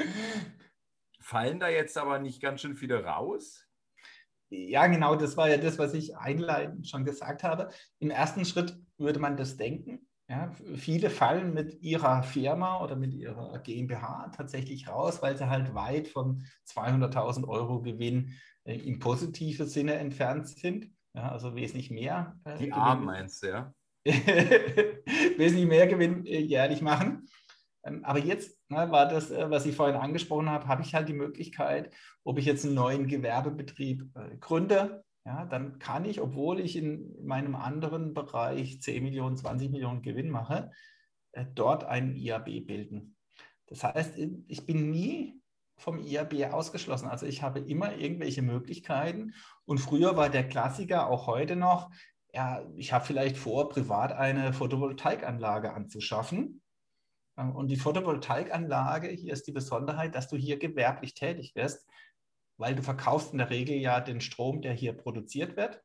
[1.21, 3.67] Fallen da jetzt aber nicht ganz schön viele raus?
[4.49, 7.69] Ja, genau, das war ja das, was ich einleitend schon gesagt habe.
[7.99, 10.07] Im ersten Schritt würde man das denken.
[10.27, 15.73] Ja, viele fallen mit ihrer Firma oder mit ihrer GmbH tatsächlich raus, weil sie halt
[15.73, 20.91] weit von 200.000 Euro Gewinn äh, im positiven Sinne entfernt sind.
[21.15, 22.39] Ja, also wesentlich mehr.
[22.43, 23.73] Äh, Die Armen meinst du, ja?
[25.37, 27.27] wesentlich mehr Gewinn äh, jährlich machen.
[27.83, 31.09] Ähm, aber jetzt ne, war das, äh, was ich vorhin angesprochen habe, habe ich halt
[31.09, 36.59] die Möglichkeit, ob ich jetzt einen neuen Gewerbebetrieb äh, gründe, ja, dann kann ich, obwohl
[36.59, 40.71] ich in meinem anderen Bereich 10 Millionen, 20 Millionen Gewinn mache,
[41.53, 43.15] dort einen IAB bilden.
[43.67, 45.39] Das heißt, ich bin nie
[45.77, 47.07] vom IAB ausgeschlossen.
[47.07, 49.33] Also ich habe immer irgendwelche Möglichkeiten.
[49.65, 51.91] Und früher war der Klassiker, auch heute noch,
[52.33, 56.61] ja, ich habe vielleicht vor, privat eine Photovoltaikanlage anzuschaffen.
[57.35, 61.87] Und die Photovoltaikanlage, hier ist die Besonderheit, dass du hier gewerblich tätig wirst,
[62.57, 65.81] weil du verkaufst in der Regel ja den Strom, der hier produziert wird.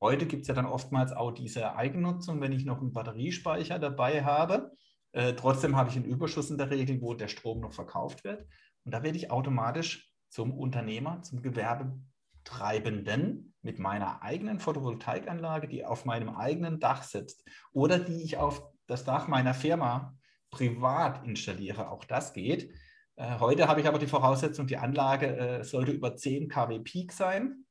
[0.00, 4.24] Heute gibt es ja dann oftmals auch diese Eigennutzung, wenn ich noch einen Batteriespeicher dabei
[4.24, 4.70] habe.
[5.10, 8.46] Äh, trotzdem habe ich einen Überschuss in der Regel, wo der Strom noch verkauft wird.
[8.84, 16.04] Und da werde ich automatisch zum Unternehmer, zum Gewerbetreibenden mit meiner eigenen Photovoltaikanlage, die auf
[16.04, 20.16] meinem eigenen Dach sitzt oder die ich auf das Dach meiner Firma
[20.50, 21.90] privat installiere.
[21.90, 22.72] Auch das geht.
[23.16, 27.12] Äh, heute habe ich aber die Voraussetzung, die Anlage äh, sollte über 10 kW Peak
[27.12, 27.64] sein,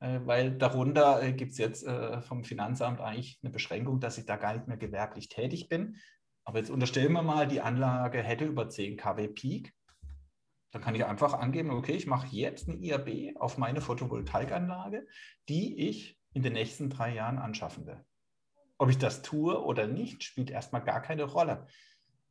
[0.00, 4.26] äh, weil darunter äh, gibt es jetzt äh, vom Finanzamt eigentlich eine Beschränkung, dass ich
[4.26, 5.96] da gar nicht mehr gewerblich tätig bin.
[6.44, 9.72] Aber jetzt unterstellen wir mal, die Anlage hätte über 10 kW Peak.
[10.74, 15.06] Dann kann ich einfach angeben, okay, ich mache jetzt eine IAB auf meine Photovoltaikanlage,
[15.48, 18.04] die ich in den nächsten drei Jahren anschaffen will.
[18.76, 21.68] Ob ich das tue oder nicht, spielt erstmal gar keine Rolle.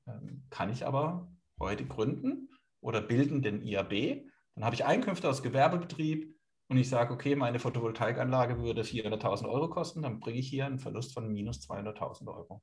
[0.06, 2.50] Ähm, kann ich aber heute gründen
[2.82, 4.26] oder bilden den IAB.
[4.56, 6.36] Dann habe ich Einkünfte aus Gewerbebetrieb
[6.68, 10.80] und ich sage, okay, meine Photovoltaikanlage würde 400.000 Euro kosten, dann bringe ich hier einen
[10.80, 12.62] Verlust von minus 200.000 Euro.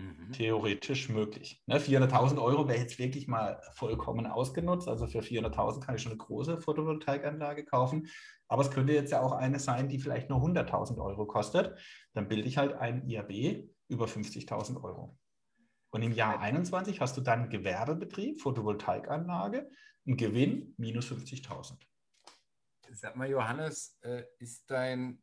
[0.00, 0.32] Mhm.
[0.32, 1.62] Theoretisch möglich.
[1.66, 4.88] Ne, 400.000 Euro wäre jetzt wirklich mal vollkommen ausgenutzt.
[4.88, 8.08] Also für 400.000 kann ich schon eine große Photovoltaikanlage kaufen.
[8.48, 11.78] Aber es könnte jetzt ja auch eine sein, die vielleicht nur 100.000 Euro kostet.
[12.14, 15.18] Dann bilde ich halt ein IAB über 50.000 Euro.
[15.90, 19.68] Und im Jahr 21 hast du dann Gewerbebetrieb, Photovoltaikanlage,
[20.06, 21.76] einen Gewinn minus 50.000.
[22.92, 25.22] Sag mal, Johannes, äh, ist dein,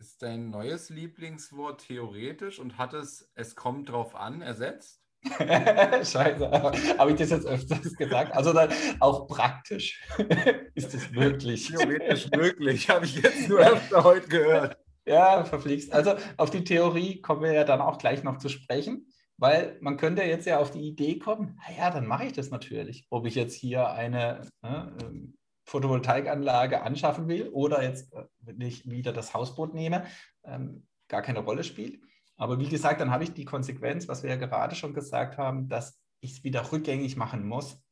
[0.00, 5.02] ist dein neues Lieblingswort theoretisch und hat es, es kommt drauf an, ersetzt?
[5.38, 6.50] Scheiße,
[6.98, 8.32] habe ich das jetzt öfters gesagt?
[8.34, 10.02] Also dann auch praktisch
[10.74, 11.68] ist es möglich.
[11.68, 14.78] Theoretisch möglich, habe ich jetzt nur öfter heute gehört.
[15.04, 15.92] Ja, verflixt.
[15.92, 19.06] Also auf die Theorie kommen wir ja dann auch gleich noch zu sprechen.
[19.36, 23.06] Weil man könnte jetzt ja auf die Idee kommen, naja, dann mache ich das natürlich.
[23.08, 25.38] Ob ich jetzt hier eine ne, ähm,
[25.70, 30.04] Photovoltaikanlage anschaffen will oder jetzt, äh, wenn ich wieder das Hausboot nehme,
[30.44, 32.00] ähm, gar keine Rolle spielt.
[32.36, 35.68] Aber wie gesagt, dann habe ich die Konsequenz, was wir ja gerade schon gesagt haben,
[35.68, 37.82] dass ich es wieder rückgängig machen muss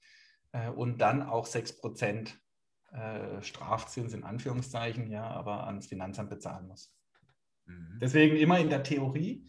[0.53, 2.31] äh, und dann auch 6%
[2.93, 6.93] äh, Strafzins in Anführungszeichen, ja, aber ans Finanzamt bezahlen muss.
[7.67, 7.99] Mhm.
[8.01, 9.47] Deswegen immer in der Theorie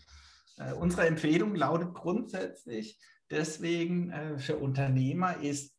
[0.58, 5.76] äh, unsere Empfehlung lautet grundsätzlich deswegen äh, für Unternehmer ist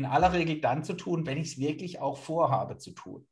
[0.00, 3.26] in aller Regel dann zu tun, wenn ich es wirklich auch vorhabe zu tun.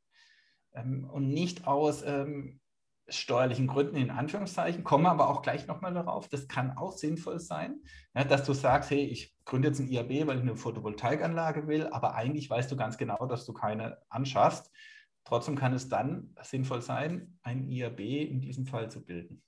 [0.73, 2.59] Ähm, und nicht aus ähm,
[3.07, 7.81] steuerlichen Gründen in Anführungszeichen, komme aber auch gleich nochmal darauf, das kann auch sinnvoll sein,
[8.13, 11.87] ja, dass du sagst, hey, ich gründe jetzt ein IAB, weil ich eine Photovoltaikanlage will,
[11.87, 14.71] aber eigentlich weißt du ganz genau, dass du keine anschaffst.
[15.25, 19.41] Trotzdem kann es dann sinnvoll sein, ein IAB in diesem Fall zu bilden.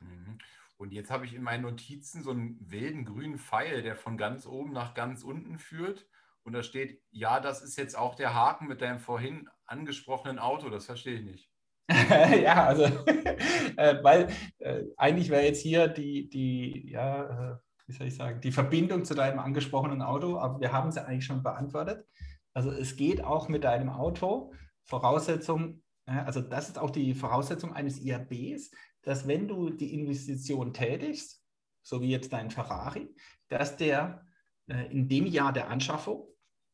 [0.00, 0.38] Mhm.
[0.76, 4.46] Und jetzt habe ich in meinen Notizen so einen wilden grünen Pfeil, der von ganz
[4.46, 6.06] oben nach ganz unten führt.
[6.42, 10.68] Und da steht, ja, das ist jetzt auch der Haken mit deinem vorhin angesprochenen Auto.
[10.68, 11.50] Das verstehe ich nicht.
[12.42, 12.84] ja, also,
[13.76, 17.56] äh, weil äh, eigentlich wäre jetzt hier die, die, ja, äh,
[17.86, 21.26] wie soll ich sagen, die Verbindung zu deinem angesprochenen Auto, aber wir haben sie eigentlich
[21.26, 22.06] schon beantwortet.
[22.54, 24.52] Also es geht auch mit deinem Auto.
[24.84, 28.70] Voraussetzung, also das ist auch die Voraussetzung eines IABs,
[29.04, 31.42] dass wenn du die Investition tätigst,
[31.82, 33.14] so wie jetzt dein Ferrari,
[33.48, 34.26] dass der
[34.66, 36.26] äh, in dem Jahr der Anschaffung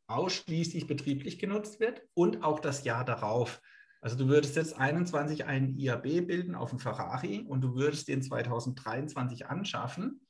[0.07, 3.61] ausschließlich betrieblich genutzt wird und auch das Jahr darauf.
[4.01, 8.23] Also du würdest jetzt 21 einen IAB bilden auf dem Ferrari und du würdest den
[8.23, 10.27] 2023 anschaffen,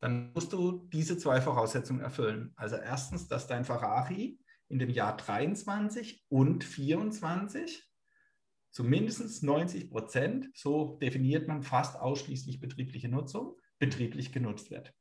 [0.00, 2.52] dann musst du diese zwei Voraussetzungen erfüllen.
[2.56, 7.88] Also erstens, dass dein Ferrari in dem Jahr 23 und 24
[8.74, 14.92] zumindest 90 Prozent, so definiert man fast ausschließlich betriebliche Nutzung, betrieblich genutzt wird.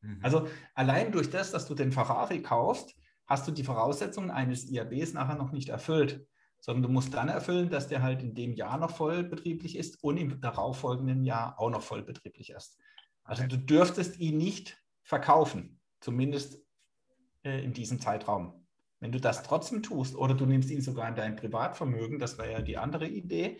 [0.00, 0.20] Mhm.
[0.22, 2.94] Also allein durch das, dass du den Ferrari kaufst,
[3.26, 6.24] hast du die Voraussetzungen eines IABs nachher noch nicht erfüllt,
[6.60, 10.16] sondern du musst dann erfüllen, dass der halt in dem Jahr noch vollbetrieblich ist und
[10.16, 12.78] im darauffolgenden Jahr auch noch vollbetrieblich ist.
[13.24, 16.62] Also du dürftest ihn nicht verkaufen, zumindest
[17.42, 18.59] äh, in diesem Zeitraum.
[19.00, 22.52] Wenn du das trotzdem tust oder du nimmst ihn sogar in dein Privatvermögen, das wäre
[22.52, 23.58] ja die andere Idee,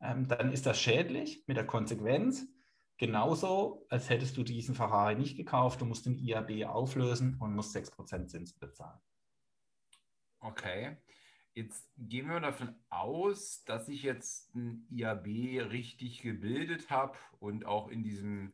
[0.00, 2.46] ähm, dann ist das schädlich mit der Konsequenz.
[2.96, 7.76] Genauso, als hättest du diesen Ferrari nicht gekauft, du musst den IAB auflösen und musst
[7.76, 8.98] 6% Zinsen bezahlen.
[10.40, 10.96] Okay.
[11.54, 15.26] Jetzt gehen wir davon aus, dass ich jetzt ein IAB
[15.72, 18.52] richtig gebildet habe und auch in diesem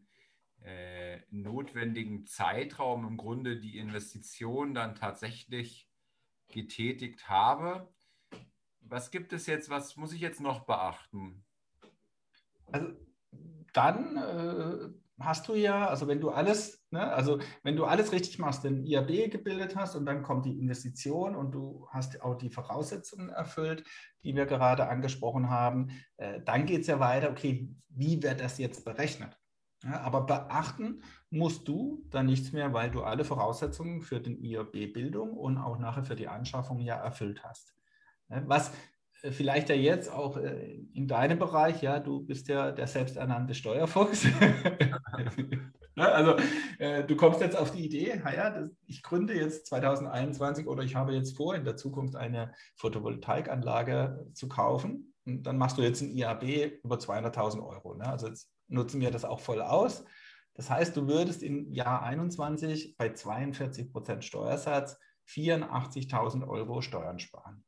[0.63, 5.91] äh, notwendigen Zeitraum im Grunde die Investition dann tatsächlich
[6.49, 7.89] getätigt habe.
[8.81, 11.45] Was gibt es jetzt, was muss ich jetzt noch beachten?
[12.71, 12.89] Also
[13.73, 14.89] dann äh,
[15.21, 18.85] hast du ja, also wenn du alles, ne, also wenn du alles richtig machst, den
[18.85, 23.85] IAB gebildet hast und dann kommt die Investition und du hast auch die Voraussetzungen erfüllt,
[24.23, 28.59] die wir gerade angesprochen haben, äh, dann geht es ja weiter, okay, wie wird das
[28.59, 29.39] jetzt berechnet?
[29.85, 35.33] Ja, aber beachten musst du dann nichts mehr, weil du alle Voraussetzungen für den IAB-Bildung
[35.33, 37.75] und auch nachher für die Anschaffung ja erfüllt hast.
[38.29, 38.73] Was
[39.23, 43.55] äh, vielleicht ja jetzt auch äh, in deinem Bereich, ja, du bist ja der selbsternannte
[43.55, 44.27] Steuerfuchs.
[45.97, 46.37] also
[46.79, 48.23] äh, du kommst jetzt auf die Idee,
[48.87, 54.49] ich gründe jetzt 2021 oder ich habe jetzt vor, in der Zukunft eine Photovoltaikanlage zu
[54.49, 55.15] kaufen.
[55.27, 57.95] Und dann machst du jetzt ein IAB über 200.000 Euro.
[57.95, 58.07] Ne?
[58.07, 60.05] Also jetzt nutzen wir das auch voll aus.
[60.55, 64.99] Das heißt, du würdest im Jahr 21 bei 42 Prozent Steuersatz
[65.29, 67.65] 84.000 Euro Steuern sparen.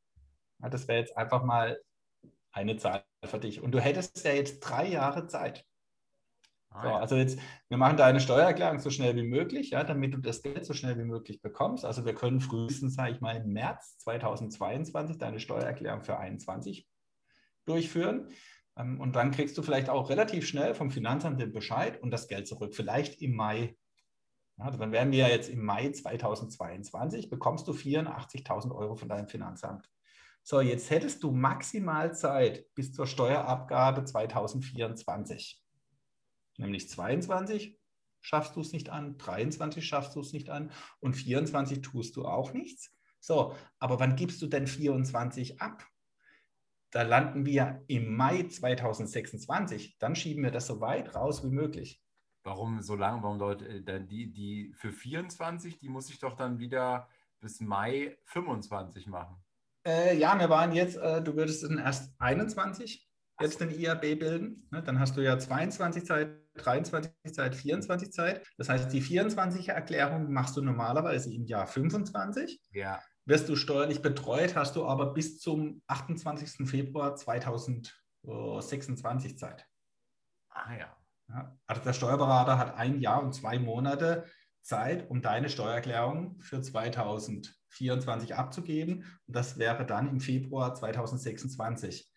[0.61, 1.81] Ja, das wäre jetzt einfach mal
[2.53, 3.61] eine Zahl für dich.
[3.61, 5.65] Und du hättest ja jetzt drei Jahre Zeit.
[6.71, 10.19] Ah, so, also jetzt, wir machen deine Steuererklärung so schnell wie möglich, ja, damit du
[10.19, 11.85] das Geld so schnell wie möglich bekommst.
[11.85, 16.87] Also wir können frühestens, sage ich mal, im März 2022 deine Steuererklärung für 2021
[17.65, 18.29] durchführen.
[18.77, 22.29] Ähm, und dann kriegst du vielleicht auch relativ schnell vom Finanzamt den Bescheid und das
[22.29, 23.77] Geld zurück, vielleicht im Mai.
[24.59, 29.29] Also dann werden wir ja jetzt im Mai 2022, bekommst du 84.000 Euro von deinem
[29.29, 29.91] Finanzamt.
[30.43, 35.61] So, jetzt hättest du maximal Zeit bis zur Steuerabgabe 2024.
[36.57, 37.77] Nämlich 22
[38.21, 42.25] schaffst du es nicht an, 23 schaffst du es nicht an und 24 tust du
[42.25, 42.95] auch nichts.
[43.21, 45.85] So, aber wann gibst du denn 24 ab?
[46.91, 49.99] Da landen wir im Mai 2026.
[49.99, 52.03] Dann schieben wir das so weit raus wie möglich.
[52.45, 53.23] Warum so lange?
[53.23, 57.09] Warum Leute, äh, die, die für 24, die muss ich doch dann wieder
[57.41, 59.37] bis Mai 25 machen.
[59.85, 63.09] Äh, ja, wir waren jetzt, äh, du würdest dann erst 21
[63.41, 64.67] jetzt den IAB bilden.
[64.71, 64.83] Ne?
[64.83, 68.47] Dann hast du ja 22 Zeit, 23 Zeit, 24 Zeit.
[68.57, 72.61] Das heißt, die 24er Erklärung machst du normalerweise im Jahr 25.
[72.71, 76.69] Ja wirst du steuerlich betreut, hast du aber bis zum 28.
[76.69, 79.67] Februar 2026 Zeit.
[80.49, 80.97] Ah ja.
[81.29, 81.59] ja.
[81.67, 84.25] Also der Steuerberater hat ein Jahr und zwei Monate
[84.63, 89.05] Zeit, um deine Steuererklärung für 2024 abzugeben.
[89.27, 92.09] Und das wäre dann im Februar 2026.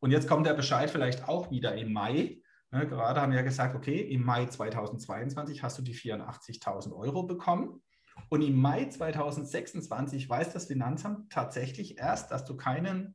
[0.00, 2.42] Und jetzt kommt der Bescheid vielleicht auch wieder im Mai.
[2.72, 7.24] Ne, gerade haben wir ja gesagt, okay, im Mai 2022 hast du die 84.000 Euro
[7.24, 7.82] bekommen.
[8.28, 13.14] Und im Mai 2026 weiß das Finanzamt tatsächlich erst, dass du keinen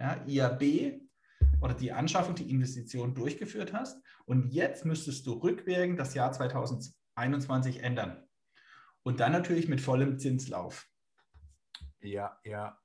[0.00, 1.00] ja, IAB
[1.60, 4.02] oder die Anschaffung, die Investition durchgeführt hast.
[4.24, 8.24] Und jetzt müsstest du rückwirkend das Jahr 2021 ändern.
[9.02, 10.86] Und dann natürlich mit vollem Zinslauf.
[12.00, 12.78] Ja, ja.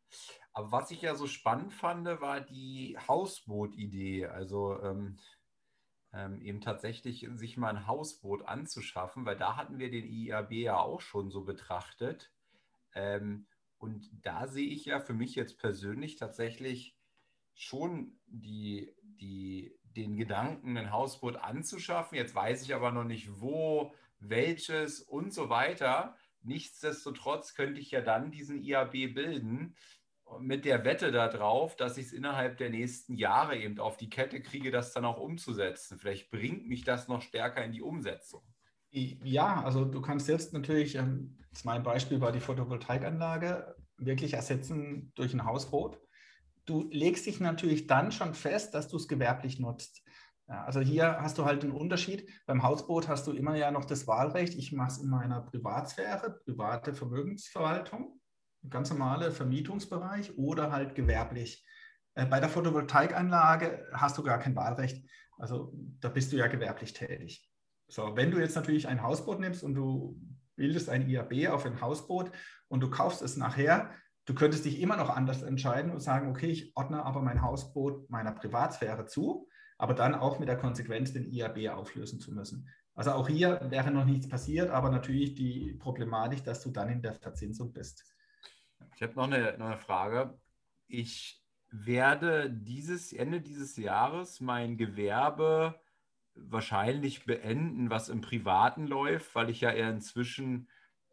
[0.53, 4.27] Aber was ich ja so spannend fand, war die Hausboot-Idee.
[4.27, 5.17] Also ähm,
[6.13, 10.77] ähm, eben tatsächlich sich mal ein Hausboot anzuschaffen, weil da hatten wir den IAB ja
[10.77, 12.31] auch schon so betrachtet.
[12.93, 13.47] Ähm,
[13.77, 16.95] und da sehe ich ja für mich jetzt persönlich tatsächlich
[17.55, 22.17] schon die, die, den Gedanken, ein Hausboot anzuschaffen.
[22.17, 26.15] Jetzt weiß ich aber noch nicht, wo, welches und so weiter.
[26.41, 29.75] Nichtsdestotrotz könnte ich ja dann diesen IAB bilden
[30.39, 34.41] mit der Wette darauf, dass ich es innerhalb der nächsten Jahre eben auf die Kette
[34.41, 35.97] kriege, das dann auch umzusetzen.
[35.97, 38.41] Vielleicht bringt mich das noch stärker in die Umsetzung.
[38.91, 45.33] Ja, also du kannst jetzt natürlich, ähm, mein Beispiel war die Photovoltaikanlage, wirklich ersetzen durch
[45.33, 45.99] ein Hausboot.
[46.65, 50.03] Du legst dich natürlich dann schon fest, dass du es gewerblich nutzt.
[50.47, 52.29] Ja, also hier hast du halt einen Unterschied.
[52.45, 54.55] Beim Hausboot hast du immer ja noch das Wahlrecht.
[54.55, 58.19] Ich mache es in meiner Privatsphäre, private Vermögensverwaltung
[58.69, 61.65] ganz normale Vermietungsbereich oder halt gewerblich.
[62.15, 65.07] Äh, bei der Photovoltaikanlage hast du gar kein Wahlrecht.
[65.37, 67.49] Also da bist du ja gewerblich tätig.
[67.87, 70.19] So, wenn du jetzt natürlich ein Hausboot nimmst und du
[70.55, 72.31] bildest ein IAB auf ein Hausboot
[72.67, 73.91] und du kaufst es nachher,
[74.25, 78.09] du könntest dich immer noch anders entscheiden und sagen, okay, ich ordne aber mein Hausboot
[78.09, 82.69] meiner Privatsphäre zu, aber dann auch mit der Konsequenz, den IAB auflösen zu müssen.
[82.95, 87.01] Also auch hier wäre noch nichts passiert, aber natürlich die Problematik, dass du dann in
[87.01, 88.12] der Verzinsung bist.
[88.95, 90.39] Ich habe noch eine, noch eine Frage.
[90.87, 95.81] Ich werde dieses Ende dieses Jahres mein Gewerbe
[96.35, 100.67] wahrscheinlich beenden, was im Privaten läuft, weil ich ja eher inzwischen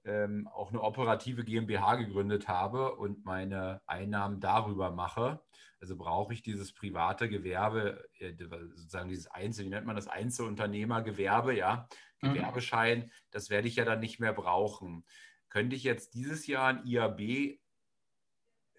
[0.04, 5.40] ähm, auch eine operative GmbH gegründet habe und meine Einnahmen darüber mache.
[5.80, 11.56] Also brauche ich dieses private Gewerbe, äh, sozusagen dieses Einzel, wie nennt man das Einzelunternehmergewerbe,
[11.56, 11.88] ja,
[12.20, 12.34] mhm.
[12.34, 15.04] Gewerbeschein, das werde ich ja dann nicht mehr brauchen.
[15.50, 17.60] Könnte ich jetzt dieses Jahr ein IAB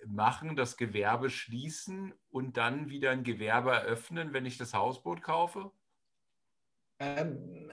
[0.08, 5.72] machen, das Gewerbe schließen und dann wieder ein Gewerbe eröffnen, wenn ich das Hausboot kaufe?
[7.00, 7.72] Ähm,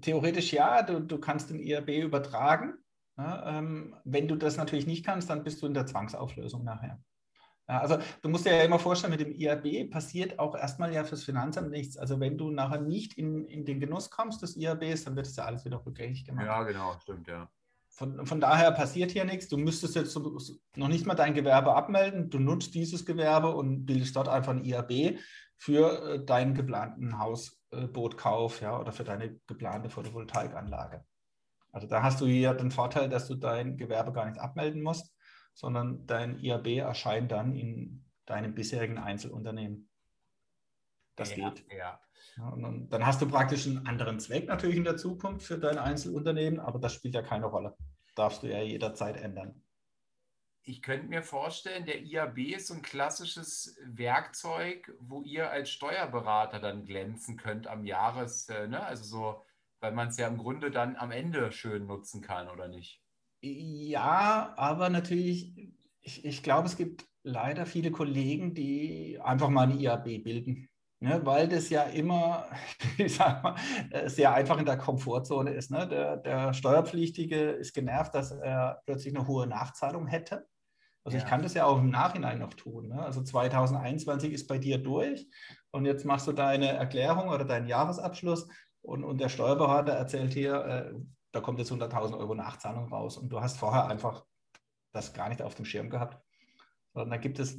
[0.00, 2.74] theoretisch ja, du, du kannst den IAB übertragen.
[3.18, 7.02] Ja, ähm, wenn du das natürlich nicht kannst, dann bist du in der Zwangsauflösung nachher.
[7.68, 11.02] Ja, also du musst dir ja immer vorstellen, mit dem IAB passiert auch erstmal ja
[11.02, 11.96] fürs Finanzamt nichts.
[11.96, 15.36] Also wenn du nachher nicht in, in den Genuss kommst des IABs, dann wird es
[15.36, 16.46] ja alles wieder rückgängig gemacht.
[16.46, 17.50] Ja, genau, stimmt, ja.
[17.96, 19.48] Von, von daher passiert hier nichts.
[19.48, 22.28] Du müsstest jetzt noch nicht mal dein Gewerbe abmelden.
[22.28, 25.18] Du nutzt dieses Gewerbe und bildest dort einfach ein IAB
[25.56, 31.06] für äh, deinen geplanten Hausbootkauf ja, oder für deine geplante Photovoltaikanlage.
[31.72, 35.14] Also da hast du hier den Vorteil, dass du dein Gewerbe gar nicht abmelden musst,
[35.54, 39.88] sondern dein IAB erscheint dann in deinem bisherigen Einzelunternehmen.
[41.16, 41.64] Das ja, geht.
[41.76, 42.00] Ja.
[42.36, 45.78] Ja, und dann hast du praktisch einen anderen Zweck natürlich in der Zukunft für dein
[45.78, 47.76] Einzelunternehmen, aber das spielt ja keine Rolle.
[48.14, 49.62] Darfst du ja jederzeit ändern.
[50.62, 56.58] Ich könnte mir vorstellen, der IAB ist so ein klassisches Werkzeug, wo ihr als Steuerberater
[56.58, 58.84] dann glänzen könnt am Jahres, äh, ne?
[58.84, 59.42] also so,
[59.80, 63.00] weil man es ja im Grunde dann am Ende schön nutzen kann, oder nicht?
[63.40, 69.78] Ja, aber natürlich, ich, ich glaube, es gibt leider viele Kollegen, die einfach mal ein
[69.78, 70.68] IAB bilden
[70.98, 72.46] Ne, weil das ja immer,
[72.96, 73.54] ich sag mal,
[73.90, 75.70] äh, sehr einfach in der Komfortzone ist.
[75.70, 75.86] Ne?
[75.86, 80.46] Der, der, Steuerpflichtige ist genervt, dass er plötzlich eine hohe Nachzahlung hätte.
[81.04, 81.22] Also ja.
[81.22, 82.88] ich kann das ja auch im Nachhinein noch tun.
[82.88, 83.02] Ne?
[83.02, 85.28] Also 2021 ist bei dir durch
[85.70, 88.48] und jetzt machst du deine Erklärung oder deinen Jahresabschluss
[88.80, 90.94] und, und der Steuerberater erzählt hier, äh,
[91.32, 94.24] da kommt jetzt 100.000 Euro Nachzahlung raus und du hast vorher einfach
[94.94, 96.25] das gar nicht auf dem Schirm gehabt.
[96.96, 97.58] Und dann gibt es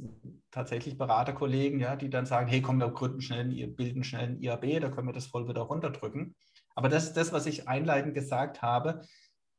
[0.50, 4.80] tatsächlich Beraterkollegen, ja, die dann sagen, hey, komm, wir gründen schnell, bilden schnell ein IAB,
[4.80, 6.34] da können wir das voll wieder runterdrücken.
[6.74, 9.02] Aber das ist das, was ich einleitend gesagt habe.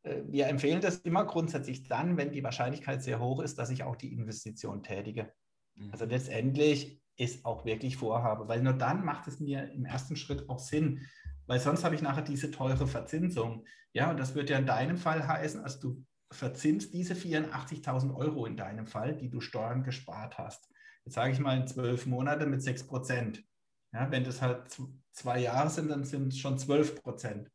[0.03, 3.83] Äh, wir empfehlen das immer grundsätzlich dann, wenn die Wahrscheinlichkeit sehr hoch ist, dass ich
[3.83, 5.31] auch die Investition tätige.
[5.75, 5.91] Mhm.
[5.91, 10.49] Also letztendlich ist auch wirklich Vorhabe, weil nur dann macht es mir im ersten Schritt
[10.49, 11.05] auch Sinn,
[11.47, 13.65] weil sonst habe ich nachher diese teure Verzinsung.
[13.91, 18.45] Ja, und das wird ja in deinem Fall heißen, also du verzinst diese 84.000 Euro
[18.45, 20.69] in deinem Fall, die du Steuern gespart hast.
[21.05, 23.43] Jetzt sage ich mal in zwölf Monate mit 6 Prozent.
[23.91, 24.67] Ja, wenn das halt
[25.11, 27.51] zwei Jahre sind, dann sind es schon 12 Prozent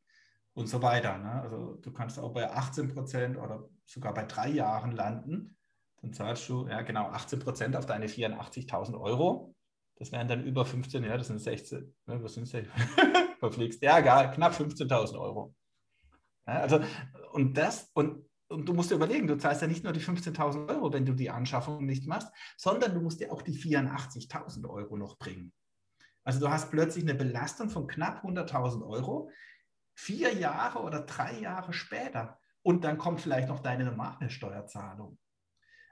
[0.55, 1.19] und so weiter.
[1.19, 1.43] Ne?
[1.43, 5.57] Also du kannst auch bei 18 Prozent oder sogar bei drei Jahren landen.
[6.01, 9.55] Dann zahlst du ja genau 18 Prozent auf deine 84.000 Euro.
[9.97, 12.65] Das wären dann über 15, ja, das sind 16, ne, was sind das?
[13.39, 13.81] Verfliegst.
[13.83, 15.55] Ja, egal, knapp 15.000 Euro.
[16.47, 16.81] Ja, also,
[17.33, 20.69] und das, und und du musst dir überlegen, du zahlst ja nicht nur die 15.000
[20.69, 24.97] Euro, wenn du die Anschaffung nicht machst, sondern du musst dir auch die 84.000 Euro
[24.97, 25.53] noch bringen.
[26.25, 29.31] Also du hast plötzlich eine Belastung von knapp 100.000 Euro,
[29.95, 32.39] vier Jahre oder drei Jahre später.
[32.63, 35.19] Und dann kommt vielleicht noch deine normale Steuerzahlung.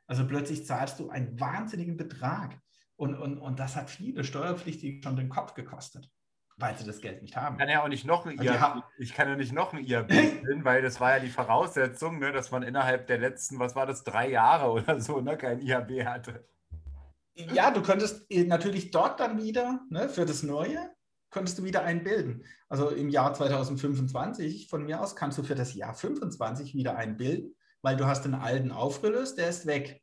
[0.07, 2.59] Also plötzlich zahlst du einen wahnsinnigen Betrag.
[2.97, 6.11] Und, und, und das hat viele Steuerpflichtige schon den Kopf gekostet.
[6.57, 7.57] Weil sie das Geld nicht haben.
[7.57, 10.09] Ich kann ja auch nicht noch ein IAB, ich kann ja nicht noch ein IAB
[10.43, 13.87] bilden, weil das war ja die Voraussetzung, ne, dass man innerhalb der letzten, was war
[13.87, 16.47] das, drei Jahre oder so, ne, kein IAB hatte.
[17.35, 20.91] Ja, du könntest natürlich dort dann wieder ne, für das Neue
[21.33, 22.45] könntest du wieder einen bilden.
[22.69, 27.17] Also im Jahr 2025 von mir aus kannst du für das Jahr 25 wieder einen
[27.17, 30.03] bilden, weil du hast den alten aufgelöst, der ist weg.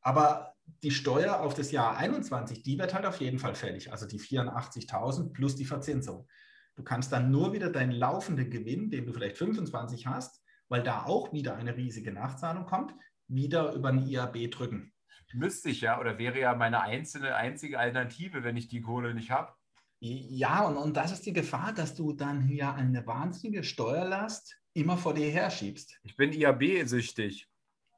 [0.00, 4.06] Aber die Steuer auf das Jahr 21, die wird halt auf jeden Fall fällig, also
[4.06, 6.28] die 84.000 plus die Verzinsung.
[6.76, 11.04] Du kannst dann nur wieder deinen laufenden Gewinn, den du vielleicht 25 hast, weil da
[11.04, 12.94] auch wieder eine riesige Nachzahlung kommt,
[13.28, 14.92] wieder über ein IAB drücken.
[15.32, 19.30] Müsste ich ja, oder wäre ja meine einzelne, einzige Alternative, wenn ich die Kohle nicht
[19.30, 19.52] habe.
[20.00, 24.96] Ja, und, und das ist die Gefahr, dass du dann hier eine wahnsinnige Steuerlast immer
[24.96, 25.98] vor dir herschiebst.
[26.02, 27.48] Ich bin IAB-süchtig.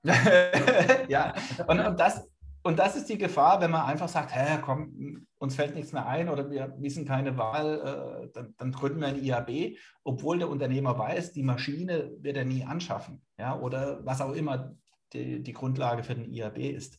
[1.08, 1.34] ja,
[1.66, 2.22] und, und, das,
[2.66, 6.06] und das ist die Gefahr, wenn man einfach sagt, hä, komm, uns fällt nichts mehr
[6.06, 10.50] ein oder wir wissen keine Wahl, äh, dann, dann, gründen wir ein IAB, obwohl der
[10.50, 13.22] Unternehmer weiß, die Maschine wird er nie anschaffen.
[13.38, 14.74] Ja, oder was auch immer
[15.12, 16.98] die, die Grundlage für den IAB ist.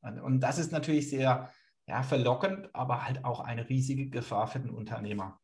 [0.00, 1.50] Und, und das ist natürlich sehr
[1.86, 5.38] ja, verlockend, aber halt auch eine riesige Gefahr für den Unternehmer.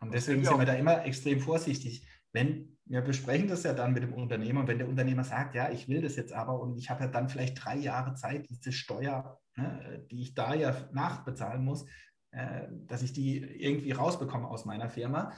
[0.00, 2.06] Und deswegen sind wir da immer extrem vorsichtig.
[2.32, 4.66] Wenn wir besprechen das ja dann mit dem Unternehmer.
[4.66, 7.28] wenn der Unternehmer sagt, ja, ich will das jetzt aber und ich habe ja dann
[7.28, 11.86] vielleicht drei Jahre Zeit, diese Steuer, ne, die ich da ja nachbezahlen muss,
[12.32, 15.32] äh, dass ich die irgendwie rausbekomme aus meiner Firma.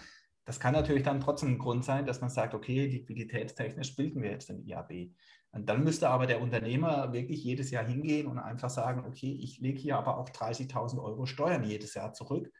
[0.45, 4.31] Das kann natürlich dann trotzdem ein Grund sein, dass man sagt, okay, liquiditätstechnisch bilden wir
[4.31, 5.13] jetzt den IAB.
[5.53, 9.61] Und dann müsste aber der Unternehmer wirklich jedes Jahr hingehen und einfach sagen, okay, ich
[9.61, 12.53] lege hier aber auch 30.000 Euro Steuern jedes Jahr zurück,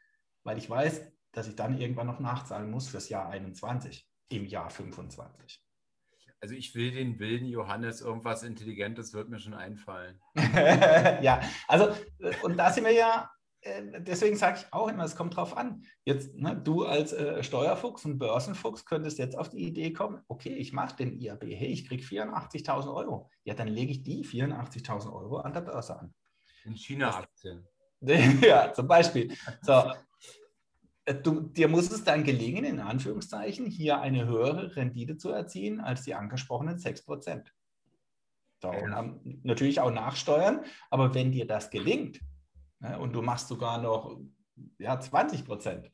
[0.43, 4.69] weil ich weiß, dass ich dann irgendwann noch nachzahlen muss fürs Jahr 21 im Jahr
[4.69, 5.61] 25.
[6.39, 10.21] Also ich will den wilden Johannes, irgendwas Intelligentes wird mir schon einfallen.
[10.35, 11.95] ja, also
[12.43, 15.83] und da sind wir ja, äh, deswegen sage ich auch immer, es kommt drauf an.
[16.05, 20.53] Jetzt, ne, du als äh, Steuerfuchs und Börsenfuchs könntest jetzt auf die Idee kommen, okay,
[20.53, 23.31] ich mache den IAB, hey, ich kriege 84.000 Euro.
[23.43, 26.13] Ja, dann lege ich die 84.000 Euro an der Börse an.
[26.65, 27.65] In China-Aktien.
[28.01, 29.35] ja, zum Beispiel.
[29.63, 29.91] So,
[31.13, 36.03] du, dir muss es dann gelingen, in Anführungszeichen, hier eine höhere Rendite zu erzielen als
[36.03, 37.45] die angesprochenen 6%.
[38.59, 39.15] So, ja.
[39.43, 42.19] natürlich auch nachsteuern, aber wenn dir das gelingt
[42.79, 44.19] ne, und du machst sogar noch
[44.79, 45.91] ja, 20 Prozent,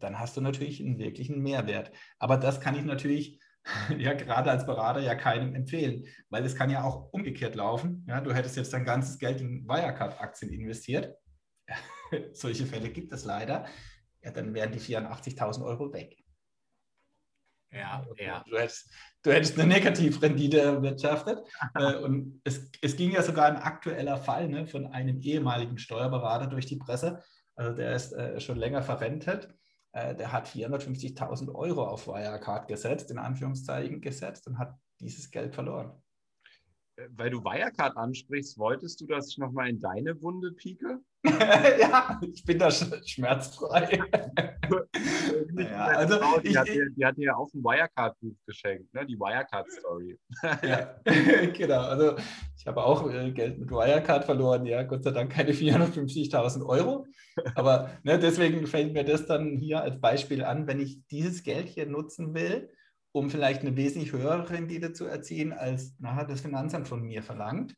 [0.00, 1.90] dann hast du natürlich einen wirklichen Mehrwert.
[2.18, 3.40] Aber das kann ich natürlich
[3.98, 8.06] ja gerade als Berater ja keinem empfehlen, weil es kann ja auch umgekehrt laufen.
[8.08, 11.16] Ja, du hättest jetzt dein ganzes Geld in Wirecard-Aktien investiert.
[12.32, 13.66] Solche Fälle gibt es leider
[14.22, 16.16] ja, dann wären die 84.000 Euro weg.
[17.70, 18.44] Ja, ja.
[18.48, 18.90] Du hättest,
[19.22, 21.38] du hättest eine Negativrendite erwirtschaftet.
[21.74, 26.46] Äh, und es, es ging ja sogar ein aktueller Fall ne, von einem ehemaligen Steuerberater
[26.46, 27.22] durch die Presse.
[27.56, 29.48] Also der ist äh, schon länger verrentet.
[29.92, 35.54] Äh, der hat 450.000 Euro auf Wirecard gesetzt, in Anführungszeichen gesetzt und hat dieses Geld
[35.54, 36.02] verloren.
[37.10, 41.00] Weil du Wirecard ansprichst, wolltest du, dass ich nochmal in deine Wunde pieke?
[41.24, 44.00] ja, ich bin da schmerzfrei.
[45.56, 49.06] ja, also die, ich, hat dir, die, hat dir, auch ein Wirecard-Buch geschenkt, ne?
[49.06, 50.18] die Wirecard-Story.
[50.62, 50.96] ja,
[51.56, 51.82] genau.
[51.82, 52.16] Also
[52.56, 57.06] ich habe auch äh, Geld mit Wirecard verloren, ja, Gott sei Dank keine 450.000 Euro.
[57.54, 61.68] Aber ne, deswegen fällt mir das dann hier als Beispiel an, wenn ich dieses Geld
[61.68, 62.70] hier nutzen will,
[63.12, 67.74] um vielleicht eine wesentlich höhere Rendite zu erzielen, als nachher das Finanzamt von mir verlangt.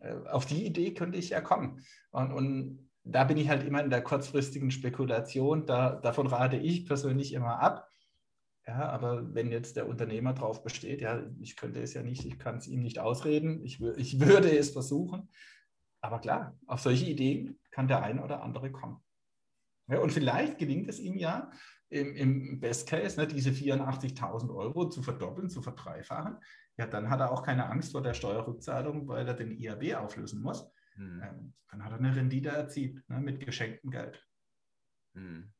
[0.00, 1.84] Äh, auf die Idee könnte ich ja kommen.
[2.10, 5.66] Und, und da bin ich halt immer in der kurzfristigen Spekulation.
[5.66, 7.88] Da, davon rate ich persönlich immer ab.
[8.66, 12.38] Ja, aber wenn jetzt der Unternehmer darauf besteht, ja, ich könnte es ja nicht, ich
[12.38, 15.30] kann es ihm nicht ausreden, ich, ich würde es versuchen.
[16.02, 19.02] Aber klar, auf solche Ideen kann der eine oder andere kommen.
[19.88, 21.50] Ja, und vielleicht gelingt es ihm ja,
[21.90, 26.38] im, im Best Case ne, diese 84.000 Euro zu verdoppeln, zu verdreifachen,
[26.76, 30.42] ja, dann hat er auch keine Angst vor der Steuerrückzahlung, weil er den IAB auflösen
[30.42, 30.70] muss.
[30.94, 31.22] Hm.
[31.22, 34.24] Ähm, dann hat er eine Rendite erzielt ne, mit geschenktem Geld.
[35.14, 35.52] Hm.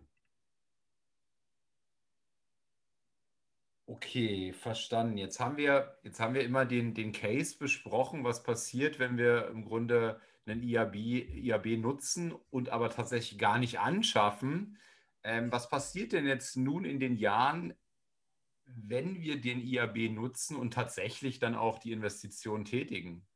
[3.86, 5.16] Okay, verstanden.
[5.16, 9.48] Jetzt haben wir, jetzt haben wir immer den, den Case besprochen, was passiert, wenn wir
[9.48, 14.76] im Grunde einen IAB, IAB nutzen und aber tatsächlich gar nicht anschaffen.
[15.24, 17.74] Ähm, was passiert denn jetzt nun in den Jahren,
[18.64, 23.26] wenn wir den IAB nutzen und tatsächlich dann auch die Investition tätigen?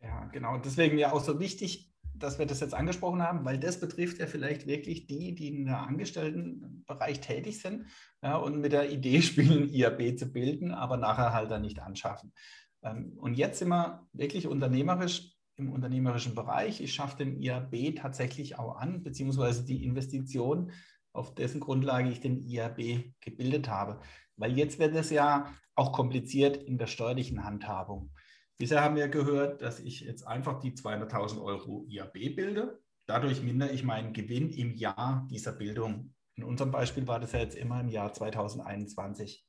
[0.00, 0.58] Ja, genau.
[0.58, 4.26] Deswegen ja auch so wichtig, dass wir das jetzt angesprochen haben, weil das betrifft ja
[4.26, 7.86] vielleicht wirklich die, die in der Angestelltenbereich tätig sind
[8.22, 12.32] ja, und mit der Idee spielen, IAB zu bilden, aber nachher halt dann nicht anschaffen.
[12.82, 16.80] Ähm, und jetzt sind wir wirklich unternehmerisch im unternehmerischen Bereich.
[16.80, 20.72] Ich schaffe den IAB tatsächlich auch an, beziehungsweise die Investition
[21.12, 24.00] auf dessen Grundlage ich den IAB gebildet habe.
[24.36, 28.10] Weil jetzt wird es ja auch kompliziert in der steuerlichen Handhabung.
[28.58, 32.80] Bisher haben wir gehört, dass ich jetzt einfach die 200.000 Euro IAB bilde.
[33.06, 36.14] Dadurch mindere ich meinen Gewinn im Jahr dieser Bildung.
[36.36, 39.46] In unserem Beispiel war das ja jetzt immer im Jahr 2021.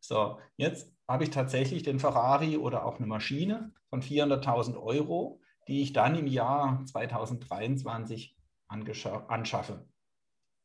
[0.00, 5.82] So, jetzt habe ich tatsächlich den Ferrari oder auch eine Maschine von 400.000 Euro, die
[5.82, 8.36] ich dann im Jahr 2023
[8.68, 9.86] anschaffe.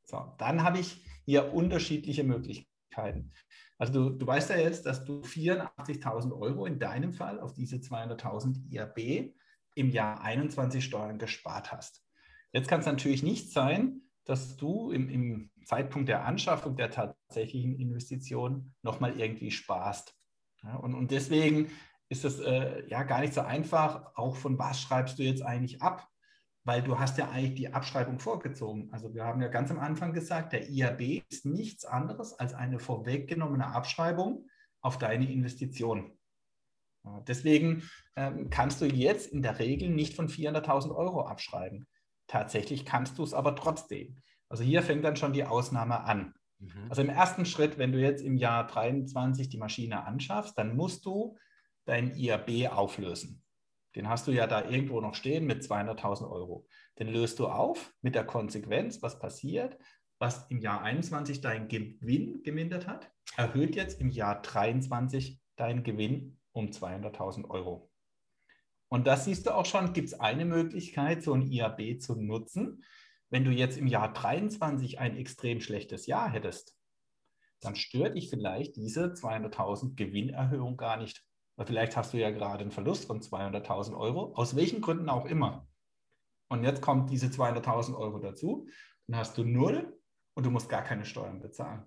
[0.05, 3.31] So, dann habe ich hier unterschiedliche Möglichkeiten.
[3.77, 7.77] Also du, du weißt ja jetzt, dass du 84.000 Euro in deinem Fall auf diese
[7.77, 9.33] 200.000 IAB
[9.75, 12.03] im Jahr 21 Steuern gespart hast.
[12.51, 17.79] Jetzt kann es natürlich nicht sein, dass du im, im Zeitpunkt der Anschaffung der tatsächlichen
[17.79, 20.15] Investition nochmal irgendwie sparst.
[20.63, 21.69] Ja, und, und deswegen
[22.09, 25.81] ist es äh, ja gar nicht so einfach, auch von was schreibst du jetzt eigentlich
[25.81, 26.07] ab?
[26.65, 28.89] Weil du hast ja eigentlich die Abschreibung vorgezogen.
[28.91, 32.79] Also wir haben ja ganz am Anfang gesagt, der IAB ist nichts anderes als eine
[32.79, 34.47] vorweggenommene Abschreibung
[34.81, 36.19] auf deine Investition.
[37.27, 41.87] Deswegen ähm, kannst du jetzt in der Regel nicht von 400.000 Euro abschreiben.
[42.27, 44.17] Tatsächlich kannst du es aber trotzdem.
[44.49, 46.33] Also hier fängt dann schon die Ausnahme an.
[46.59, 46.89] Mhm.
[46.89, 51.05] Also im ersten Schritt, wenn du jetzt im Jahr 23 die Maschine anschaffst, dann musst
[51.05, 51.37] du
[51.89, 53.43] dein IAB auflösen.
[53.95, 56.67] Den hast du ja da irgendwo noch stehen mit 200.000 Euro.
[56.99, 59.77] Den löst du auf mit der Konsequenz, was passiert,
[60.19, 66.37] was im Jahr 21 dein Gewinn gemindert hat, erhöht jetzt im Jahr 23 deinen Gewinn
[66.51, 67.89] um 200.000 Euro.
[68.89, 72.83] Und das siehst du auch schon, gibt es eine Möglichkeit, so ein IAB zu nutzen.
[73.29, 76.75] Wenn du jetzt im Jahr 23 ein extrem schlechtes Jahr hättest,
[77.61, 81.23] dann stört dich vielleicht diese 200.000 Gewinnerhöhung gar nicht.
[81.59, 85.25] Weil vielleicht hast du ja gerade einen Verlust von 200.000 Euro, aus welchen Gründen auch
[85.25, 85.67] immer.
[86.47, 88.69] Und jetzt kommt diese 200.000 Euro dazu,
[89.07, 89.99] dann hast du null
[90.35, 91.83] und du musst gar keine Steuern bezahlen.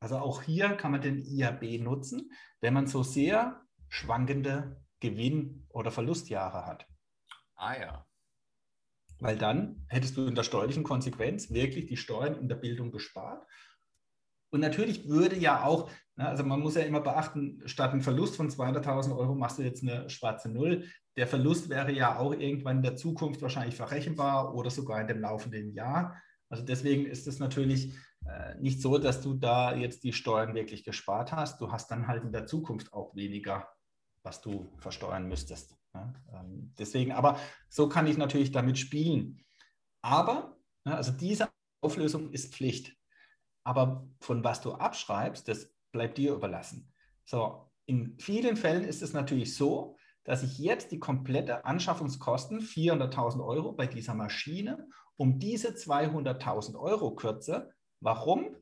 [0.00, 2.32] Also auch hier kann man den IAB nutzen,
[2.62, 6.86] wenn man so sehr schwankende Gewinn- oder Verlustjahre hat.
[7.56, 8.06] Ah ja.
[9.20, 13.46] Weil dann hättest du in der steuerlichen Konsequenz wirklich die Steuern in der Bildung gespart.
[14.54, 18.36] Und natürlich würde ja auch, ne, also man muss ja immer beachten, statt einem Verlust
[18.36, 20.84] von 200.000 Euro machst du jetzt eine schwarze Null.
[21.16, 25.20] Der Verlust wäre ja auch irgendwann in der Zukunft wahrscheinlich verrechenbar oder sogar in dem
[25.20, 26.22] laufenden Jahr.
[26.48, 27.96] Also deswegen ist es natürlich
[28.26, 31.60] äh, nicht so, dass du da jetzt die Steuern wirklich gespart hast.
[31.60, 33.68] Du hast dann halt in der Zukunft auch weniger,
[34.22, 35.74] was du versteuern müsstest.
[35.94, 39.42] Ja, ähm, deswegen, aber so kann ich natürlich damit spielen.
[40.00, 41.48] Aber, ja, also diese
[41.80, 42.94] Auflösung ist Pflicht.
[43.64, 46.92] Aber von was du abschreibst, das bleibt dir überlassen.
[47.24, 53.44] So, in vielen Fällen ist es natürlich so, dass ich jetzt die komplette Anschaffungskosten, 400.000
[53.44, 57.72] Euro bei dieser Maschine, um diese 200.000 Euro kürze.
[58.00, 58.56] Warum?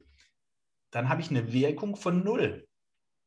[0.90, 2.66] Dann habe ich eine Wirkung von null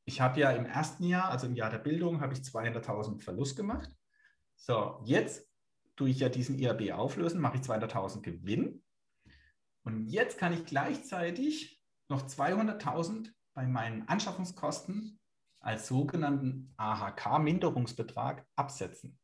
[0.05, 3.57] ich habe ja im ersten Jahr, also im Jahr der Bildung, habe ich 200.000 Verlust
[3.57, 3.89] gemacht.
[4.55, 5.47] So, jetzt
[5.95, 8.83] tue ich ja diesen IAB auflösen, mache ich 200.000 Gewinn.
[9.85, 15.19] Und jetzt kann ich gleichzeitig noch 200.000 bei meinen Anschaffungskosten
[15.59, 19.17] als sogenannten AHK-Minderungsbetrag absetzen.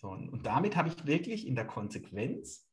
[0.00, 2.68] So, und damit habe ich wirklich in der Konsequenz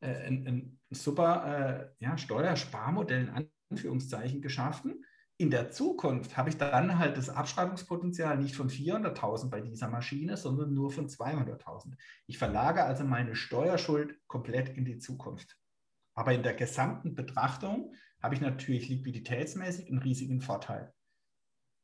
[0.00, 5.04] äh, ein, ein, super äh, ja, Steuersparmodell in Anführungszeichen geschaffen,
[5.40, 10.36] in der Zukunft habe ich dann halt das Abschreibungspotenzial nicht von 400.000 bei dieser Maschine,
[10.36, 11.94] sondern nur von 200.000.
[12.26, 15.56] Ich verlagere also meine Steuerschuld komplett in die Zukunft.
[16.14, 20.92] Aber in der gesamten Betrachtung habe ich natürlich liquiditätsmäßig einen riesigen Vorteil.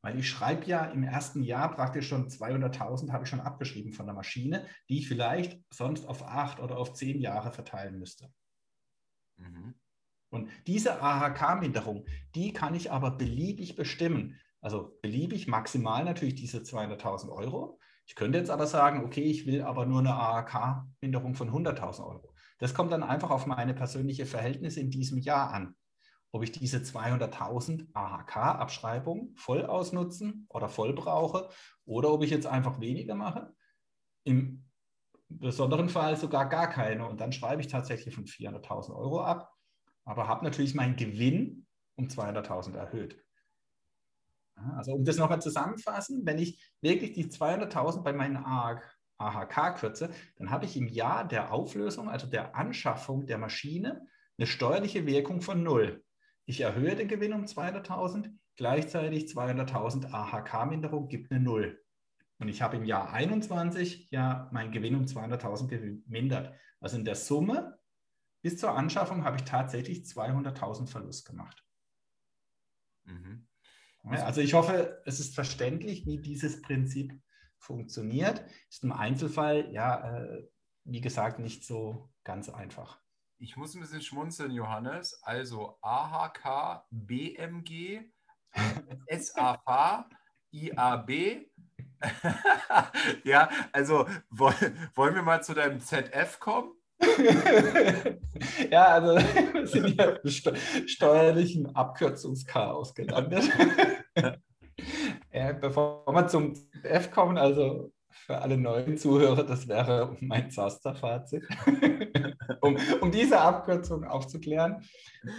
[0.03, 4.05] Weil ich schreibe ja im ersten Jahr praktisch schon 200.000 habe ich schon abgeschrieben von
[4.05, 8.31] der Maschine, die ich vielleicht sonst auf acht oder auf zehn Jahre verteilen müsste.
[9.39, 9.77] Mhm.
[10.37, 14.39] Und diese AHK-Minderung, die kann ich aber beliebig bestimmen.
[14.61, 17.78] Also beliebig maximal natürlich diese 200.000 Euro.
[18.07, 22.34] Ich könnte jetzt aber sagen, okay, ich will aber nur eine AHK-Minderung von 100.000 Euro.
[22.59, 25.74] Das kommt dann einfach auf meine persönliche Verhältnisse in diesem Jahr an.
[26.32, 31.49] Ob ich diese 200.000 AHK-Abschreibung voll ausnutzen oder voll brauche
[31.84, 33.55] oder ob ich jetzt einfach weniger mache.
[34.24, 34.64] Im
[35.28, 37.07] besonderen Fall sogar gar keine.
[37.07, 39.56] Und dann schreibe ich tatsächlich von 400.000 Euro ab
[40.07, 43.23] aber habe natürlich meinen Gewinn um 200.000 erhöht.
[44.77, 50.51] Also um das nochmal zusammenfassen, wenn ich wirklich die 200.000 bei meinen AHK kürze, dann
[50.51, 54.07] habe ich im Jahr der Auflösung, also der Anschaffung der Maschine,
[54.39, 56.03] eine steuerliche Wirkung von null.
[56.47, 61.83] Ich erhöhe den Gewinn um 200.000, gleichzeitig 200.000 AHK-Minderung gibt eine Null.
[62.39, 66.55] Und ich habe im Jahr 21 ja meinen Gewinn um 200.000 gemindert.
[66.81, 67.79] Also in der Summe
[68.47, 71.65] bis zur Anschaffung habe ich tatsächlich 200.000 Verlust gemacht.
[73.03, 73.45] Mhm.
[74.05, 77.21] Also ich hoffe, es ist verständlich, wie dieses Prinzip
[77.59, 78.45] funktioniert.
[78.71, 80.49] Ist im Einzelfall, ja, äh,
[80.85, 83.01] wie gesagt, nicht so ganz einfach.
[83.39, 85.21] Ich muss ein bisschen schmunzeln, Johannes.
[85.25, 88.03] Also AHK, BMG,
[89.11, 90.05] SAV,
[90.53, 91.51] IAB.
[93.25, 96.75] ja, also wollen wir mal zu deinem ZF kommen?
[98.70, 99.16] ja, also
[99.53, 103.45] wir sind hier im steuerlichen Abkürzungschaos gelandet.
[105.32, 111.45] ja, bevor wir zum ZF kommen, also für alle neuen Zuhörer, das wäre mein Zaster-Fazit.
[112.61, 114.82] um, um diese Abkürzung aufzuklären,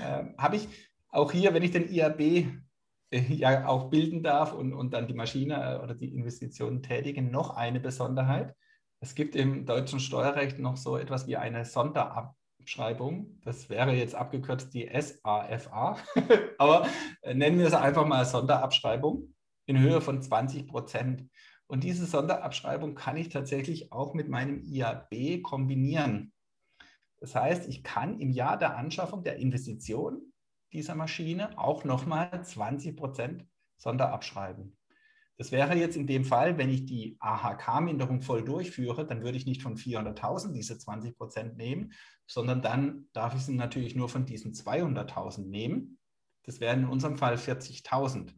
[0.02, 0.68] äh, habe ich
[1.10, 2.48] auch hier, wenn ich den IAB
[3.10, 7.32] äh, ja auch bilden darf und, und dann die Maschine äh, oder die Investitionen tätigen,
[7.32, 8.56] noch eine Besonderheit.
[9.00, 11.66] Es gibt im deutschen Steuerrecht noch so etwas wie eine
[12.68, 13.40] Sonderabschreibung.
[13.44, 15.98] Das wäre jetzt abgekürzt die SAFA,
[16.58, 16.88] aber
[17.22, 19.34] äh, nennen wir es einfach mal Sonderabschreibung
[19.66, 21.30] in Höhe von 20 Prozent.
[21.68, 26.34] Und diese Sonderabschreibung kann ich tatsächlich auch mit meinem IAB kombinieren.
[27.20, 30.34] Das heißt, ich kann im Jahr der Anschaffung der Investition
[30.74, 33.46] dieser Maschine auch nochmal 20 Prozent
[33.78, 34.78] Sonderabschreiben.
[35.38, 39.46] Das wäre jetzt in dem Fall, wenn ich die AHK-Minderung voll durchführe, dann würde ich
[39.46, 41.94] nicht von 400.000 diese 20 Prozent nehmen,
[42.26, 46.00] sondern dann darf ich sie natürlich nur von diesen 200.000 nehmen.
[46.44, 48.34] Das wären in unserem Fall 40.000.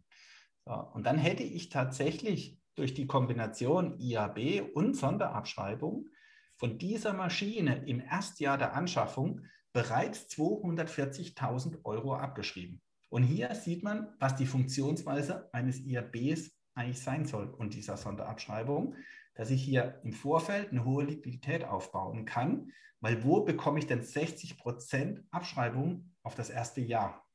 [0.65, 6.09] So, und dann hätte ich tatsächlich durch die Kombination IAB und Sonderabschreibung
[6.57, 9.41] von dieser Maschine im Erstjahr der Anschaffung
[9.71, 12.81] bereits 240.000 Euro abgeschrieben.
[13.09, 18.95] Und hier sieht man, was die Funktionsweise eines IABs eigentlich sein soll und dieser Sonderabschreibung,
[19.35, 22.71] dass ich hier im Vorfeld eine hohe Liquidität aufbauen kann,
[23.01, 27.25] weil wo bekomme ich denn 60 Prozent Abschreibung auf das erste Jahr?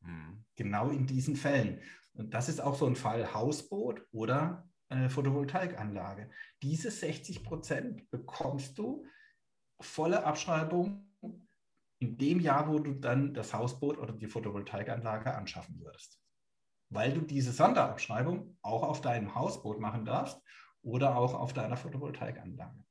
[0.00, 0.44] Mhm.
[0.56, 1.80] Genau in diesen Fällen.
[2.12, 6.30] Und das ist auch so ein Fall Hausboot oder äh, Photovoltaikanlage.
[6.62, 9.06] Diese 60 Prozent bekommst du
[9.80, 11.08] volle Abschreibung
[11.98, 16.23] in dem Jahr, wo du dann das Hausboot oder die Photovoltaikanlage anschaffen würdest
[16.94, 20.40] weil du diese Sonderabschreibung auch auf deinem Hausboot machen darfst
[20.82, 22.84] oder auch auf deiner Photovoltaikanlage.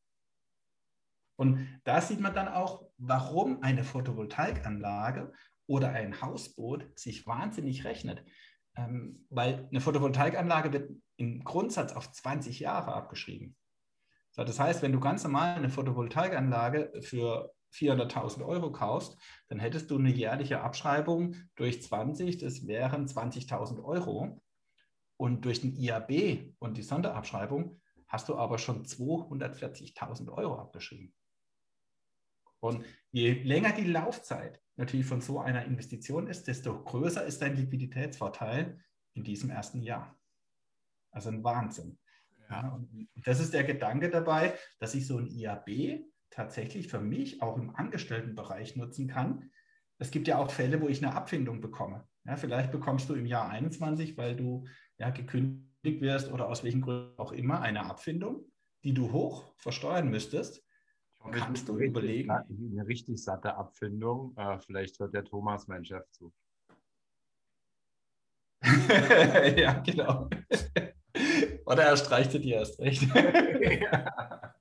[1.38, 5.32] Und da sieht man dann auch, warum eine Photovoltaikanlage
[5.68, 8.24] oder ein Hausboot sich wahnsinnig rechnet.
[8.76, 13.56] Ähm, weil eine Photovoltaikanlage wird im Grundsatz auf 20 Jahre abgeschrieben.
[14.32, 19.18] So, das heißt, wenn du ganz normal eine Photovoltaikanlage für 400.000 Euro kaufst,
[19.50, 24.42] dann hättest du eine jährliche Abschreibung durch 20, das wären 20.000 Euro.
[25.18, 31.14] Und durch den IAB und die Sonderabschreibung hast du aber schon 240.000 Euro abgeschrieben.
[32.60, 37.56] Und je länger die Laufzeit natürlich von so einer Investition ist, desto größer ist dein
[37.56, 38.80] Liquiditätsvorteil
[39.14, 40.18] in diesem ersten Jahr.
[41.12, 42.00] Also ein Wahnsinn.
[42.50, 42.70] Ja.
[42.70, 46.04] und das ist der Gedanke dabei, dass ich so ein IAB
[46.34, 49.52] tatsächlich für mich auch im Angestelltenbereich nutzen kann.
[50.00, 52.08] Es gibt ja auch Fälle, wo ich eine Abfindung bekomme.
[52.26, 54.66] Ja, vielleicht bekommst du im Jahr 21, weil du
[54.98, 58.52] ja, gekündigt wirst oder aus welchen Gründen auch immer, eine Abfindung,
[58.84, 60.66] die du hoch versteuern müsstest.
[61.20, 62.32] Hoffe, kannst du überlegen.
[62.32, 64.36] Eine richtig satte Abfindung.
[64.36, 66.34] Äh, vielleicht hört der Thomas mein Chef zu.
[69.58, 70.30] ja, genau.
[71.66, 73.04] Oder er streichte dir erst recht.
[73.14, 74.53] ja.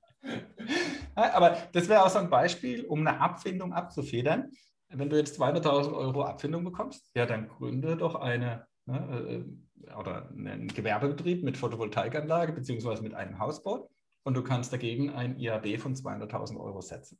[1.15, 4.51] Aber das wäre auch so ein Beispiel, um eine Abfindung abzufedern.
[4.89, 9.45] Wenn du jetzt 200.000 Euro Abfindung bekommst, ja, dann gründe doch eine ne,
[9.87, 13.89] äh, oder einen Gewerbebetrieb mit Photovoltaikanlage beziehungsweise mit einem Hausboot
[14.23, 17.19] und du kannst dagegen ein IAB von 200.000 Euro setzen.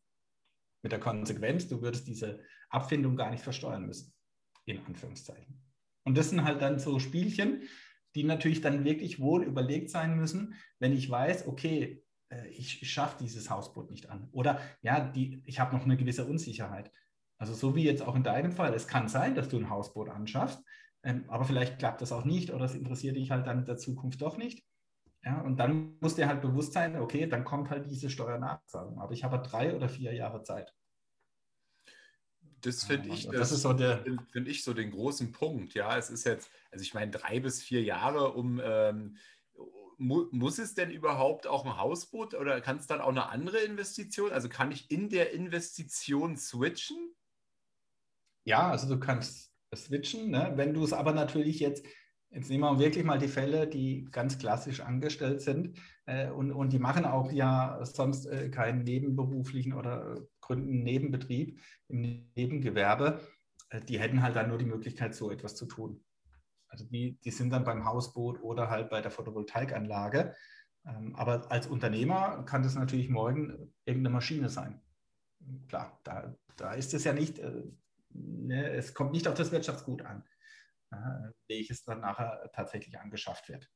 [0.82, 4.14] Mit der Konsequenz, du würdest diese Abfindung gar nicht versteuern müssen,
[4.66, 5.62] in Anführungszeichen.
[6.04, 7.64] Und das sind halt dann so Spielchen,
[8.16, 12.03] die natürlich dann wirklich wohl überlegt sein müssen, wenn ich weiß, okay,
[12.50, 14.28] ich, ich schaffe dieses Hausboot nicht an.
[14.32, 16.92] Oder ja, die, ich habe noch eine gewisse Unsicherheit.
[17.38, 20.10] Also so wie jetzt auch in deinem Fall, es kann sein, dass du ein Hausboot
[20.10, 20.64] anschaffst,
[21.04, 23.78] ähm, aber vielleicht klappt das auch nicht oder es interessiert dich halt dann in der
[23.78, 24.64] Zukunft doch nicht.
[25.26, 29.00] Ja, und dann muss dir halt bewusst sein, okay, dann kommt halt diese Steuernachzahlung.
[29.00, 30.74] Aber ich habe drei oder vier Jahre Zeit.
[32.60, 35.74] Das finde ich, das, das so finde ich so den großen Punkt.
[35.74, 39.18] Ja, es ist jetzt, also ich meine, drei bis vier Jahre, um ähm,
[39.98, 43.60] mu muss es denn überhaupt auch ein Hausboot oder kann es dann auch eine andere
[43.60, 44.32] Investition?
[44.32, 47.16] Also kann ich in der Investition switchen?
[48.46, 50.30] Ja, also du kannst switchen.
[50.30, 50.54] Ne?
[50.56, 51.86] Wenn du es aber natürlich jetzt,
[52.30, 56.74] jetzt nehmen wir wirklich mal die Fälle, die ganz klassisch angestellt sind äh, und, und
[56.74, 62.02] die machen auch ja sonst äh, keinen nebenberuflichen oder gründen Nebenbetrieb im
[62.36, 63.22] Nebengewerbe,
[63.70, 66.04] äh, die hätten halt dann nur die Möglichkeit, so etwas zu tun.
[66.74, 70.36] Also die, die sind dann beim Hausboot oder halt bei der Photovoltaikanlage.
[70.88, 74.82] Ähm, aber als Unternehmer kann das natürlich morgen irgendeine Maschine sein.
[75.68, 77.64] Klar, da, da ist es ja nicht, äh,
[78.10, 80.24] ne, es kommt nicht auf das Wirtschaftsgut an,
[80.92, 83.72] äh, welches dann nachher tatsächlich angeschafft wird.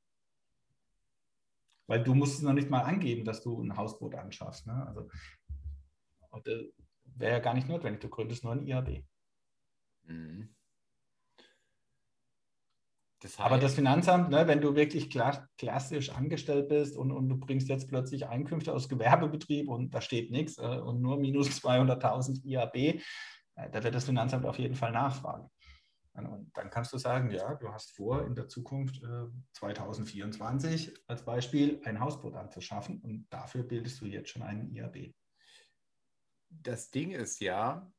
[1.85, 4.65] Weil du musst es noch nicht mal angeben, dass du ein Hausboot anschaffst.
[4.65, 4.87] Ne?
[6.31, 6.51] Also
[7.03, 9.03] wäre ja gar nicht notwendig, du gründest nur ein IAB.
[10.05, 10.56] Mhm.
[13.19, 17.37] Das heißt, Aber das Finanzamt, ne, wenn du wirklich klassisch angestellt bist und, und du
[17.37, 22.45] bringst jetzt plötzlich Einkünfte aus Gewerbebetrieb und da steht nichts äh, und nur minus 200.000
[22.45, 22.99] IAB, äh,
[23.71, 25.49] da wird das Finanzamt auf jeden Fall nachfragen.
[26.13, 31.23] Und dann kannst du sagen, ja, du hast vor, in der Zukunft äh, 2024 als
[31.23, 35.13] Beispiel ein Hausboot anzuschaffen und dafür bildest du jetzt schon einen IAB.
[36.49, 37.91] Das Ding ist ja,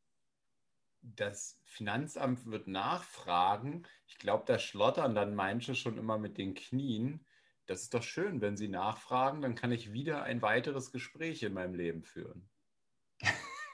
[1.03, 3.85] das Finanzamt wird nachfragen.
[4.07, 7.25] Ich glaube, da schlottern dann manche schon immer mit den Knien.
[7.67, 11.53] Das ist doch schön, wenn sie nachfragen, dann kann ich wieder ein weiteres Gespräch in
[11.53, 12.49] meinem Leben führen.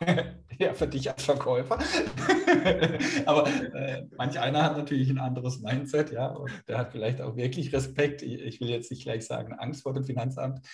[0.58, 1.78] ja, für dich als Verkäufer.
[3.26, 7.36] Aber äh, manch einer hat natürlich ein anderes Mindset, ja, und der hat vielleicht auch
[7.36, 8.22] wirklich Respekt.
[8.22, 10.66] Ich, will jetzt nicht gleich sagen Angst vor dem Finanzamt,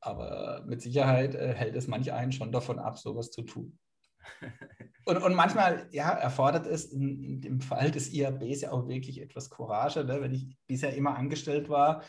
[0.00, 3.78] aber mit Sicherheit äh, hält es manch einen schon davon ab, sowas zu tun.
[5.08, 9.20] Und, und manchmal ja, erfordert es in, in, dem Fall des IABs ja auch wirklich
[9.22, 10.20] etwas Courage, ne?
[10.20, 12.02] wenn ich bisher immer angestellt war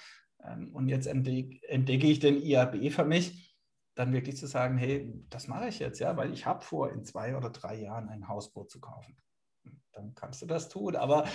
[0.44, 3.56] ähm, und jetzt entdeck, entdecke ich den IAB für mich,
[3.94, 7.06] dann wirklich zu sagen, hey, das mache ich jetzt, ja, weil ich habe vor, in
[7.06, 9.16] zwei oder drei Jahren ein Hausboot zu kaufen.
[9.92, 10.96] Dann kannst du das tun.
[10.96, 11.26] Aber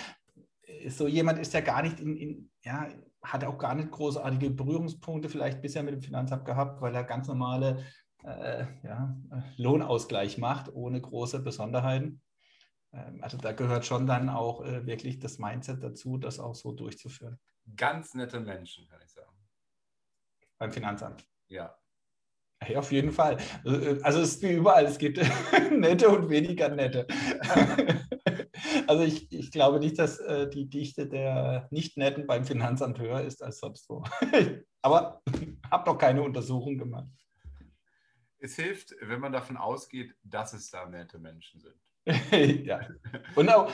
[0.89, 2.89] so jemand ist ja gar nicht in, in ja,
[3.21, 7.27] hat auch gar nicht großartige Berührungspunkte vielleicht bisher mit dem Finanzamt gehabt, weil er ganz
[7.27, 7.85] normale
[8.23, 9.15] äh, ja,
[9.57, 12.21] Lohnausgleich macht, ohne große Besonderheiten.
[12.93, 16.71] Ähm, also da gehört schon dann auch äh, wirklich das Mindset dazu, das auch so
[16.71, 17.39] durchzuführen.
[17.75, 19.35] Ganz nette Menschen, kann ich sagen.
[20.57, 21.25] Beim Finanzamt.
[21.47, 21.75] Ja.
[22.65, 23.37] Ja, auf jeden Fall.
[23.65, 25.17] Also, also es ist wie überall, es gibt
[25.71, 27.05] nette und weniger nette.
[28.87, 33.43] also ich, ich glaube nicht, dass äh, die Dichte der Nicht-Netten beim Finanzamt höher ist
[33.43, 34.03] als sonst wo.
[34.81, 35.21] Aber
[35.69, 37.09] habe noch keine Untersuchung gemacht
[38.43, 41.75] es hilft, wenn man davon ausgeht, dass es da nette Menschen sind.
[42.65, 42.81] ja.
[43.35, 43.71] Und auch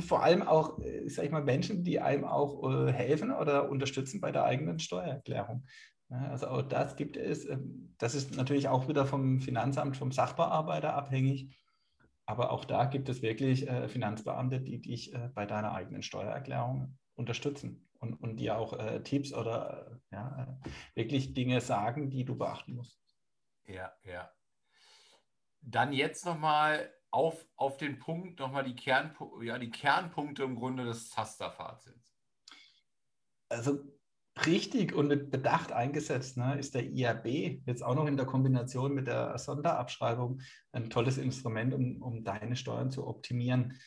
[0.00, 4.20] vor allem auch, äh, sag ich mal, Menschen, die einem auch äh, helfen oder unterstützen
[4.20, 5.64] bei der eigenen Steuererklärung.
[6.10, 7.48] also auch das gibt es.
[7.48, 11.56] Ähm, das ist natürlich auch wieder vom Finanzamt, vom Sachbearbeiter abhängig.
[12.26, 17.88] Aber auch da gibt es wirklich äh, Finanzbeamte, die dich bei deiner eigenen Steuererklärung unterstützen
[17.98, 20.58] und, und dir auch Tipps oder ja,
[20.94, 23.01] wirklich Dinge sagen, die du beachten musst.
[23.66, 24.30] Ja, ja.
[25.60, 30.84] Dann jetzt nochmal auf, auf den Punkt, nochmal die, Kern, ja, die Kernpunkte im Grunde
[30.84, 32.16] des Tasterfazits.
[33.48, 33.80] Also
[34.46, 37.26] richtig und mit Bedacht eingesetzt ne, ist der IAB
[37.66, 40.40] jetzt auch noch in der Kombination mit der Sonderabschreibung
[40.72, 43.78] ein tolles Instrument, um, um deine Steuern zu optimieren.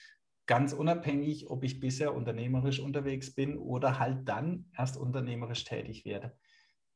[0.46, 6.38] Ganz unabhängig, ob ich bisher unternehmerisch unterwegs bin oder halt dann erst unternehmerisch tätig werde.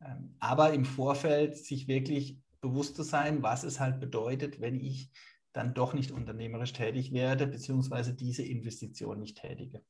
[0.02, 5.12] Ähm, aber im Vorfeld sich wirklich bewusst zu sein, was es halt bedeutet, wenn ich
[5.54, 9.84] dann doch nicht unternehmerisch tätig werde, beziehungsweise diese Investition nicht tätige.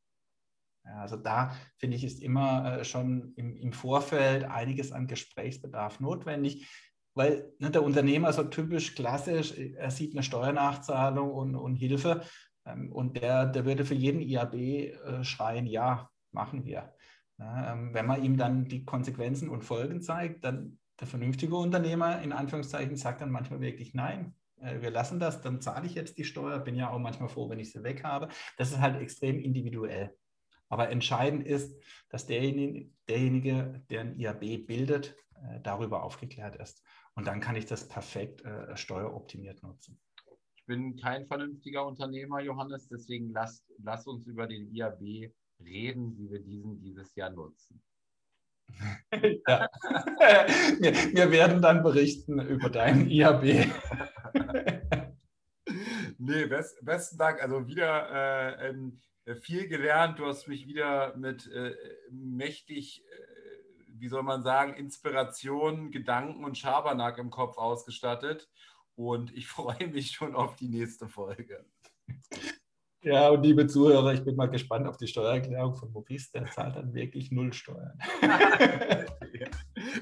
[0.86, 6.00] Ja, also da finde ich, ist immer äh, schon im, im, Vorfeld einiges an Gesprächsbedarf
[6.00, 6.68] notwendig,
[7.14, 12.24] weil ne, der Unternehmer so typisch klassisch, er sieht eine Steuernachzahlung und, und Hilfe
[12.66, 16.94] ähm, und der, der würde für jeden IAB äh, schreien, ja, machen wir.
[17.38, 22.22] Ja, ähm, wenn man ihm dann die Konsequenzen und Folgen zeigt, dann der vernünftige Unternehmer
[22.22, 24.36] in Anführungszeichen sagt dann manchmal wirklich nein.
[24.62, 27.50] Äh, wir lassen das, dann zahle ich jetzt die Steuer, bin ja auch manchmal froh,
[27.50, 28.30] wenn ich sie weg habe.
[28.58, 30.16] Das ist halt extrem individuell.
[30.68, 36.84] Aber entscheidend ist, dass derjenige, derjenige der ein IAB bildet, äh, darüber aufgeklärt ist.
[37.16, 40.00] Und dann kann ich das perfekt äh, steueroptimiert nutzen.
[40.56, 46.30] Ich bin kein vernünftiger Unternehmer, Johannes, deswegen lass, lass uns über den IAB reden, wie
[46.30, 47.82] wir diesen dieses Jahr nutzen.
[49.12, 49.70] Ja.
[50.80, 53.44] wir, wir, werden dann berichten über deinen IAB.
[56.18, 57.42] nee, best, besten Dank.
[57.42, 58.74] Also wieder äh,
[59.30, 60.20] äh, viel gelernt.
[60.20, 61.76] Du hast mich wieder mit äh,
[62.12, 68.50] mächtig, äh, wie soll man sagen, Inspiration, Gedanken und Schabernack im Kopf ausgestattet.
[68.96, 71.66] Und ich freue mich schon auf die nächste Folge.
[73.02, 76.32] Ja, und liebe Zuhörer, ich bin mal gespannt auf die Steuererklärung von Maurice.
[76.34, 77.98] Der zahlt dann wirklich null Steuern.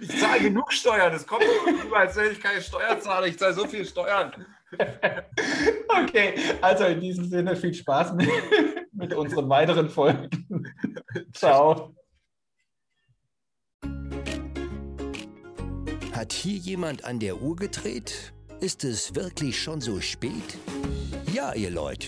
[0.02, 1.14] ich zahle genug Steuern.
[1.14, 1.43] Es kommt
[1.86, 3.28] über, als wenn ich keine Steuer zahle.
[3.28, 4.34] Ich zahle so viel Steuern.
[6.04, 8.30] okay, also in diesem Sinne viel Spaß mit,
[8.93, 10.30] mit unseren weiteren Folgen.
[11.34, 11.95] Ciao.
[16.14, 18.34] Hat hier jemand an der Uhr gedreht?
[18.60, 20.58] Ist es wirklich schon so spät?
[21.32, 22.08] Ja, ihr Leute,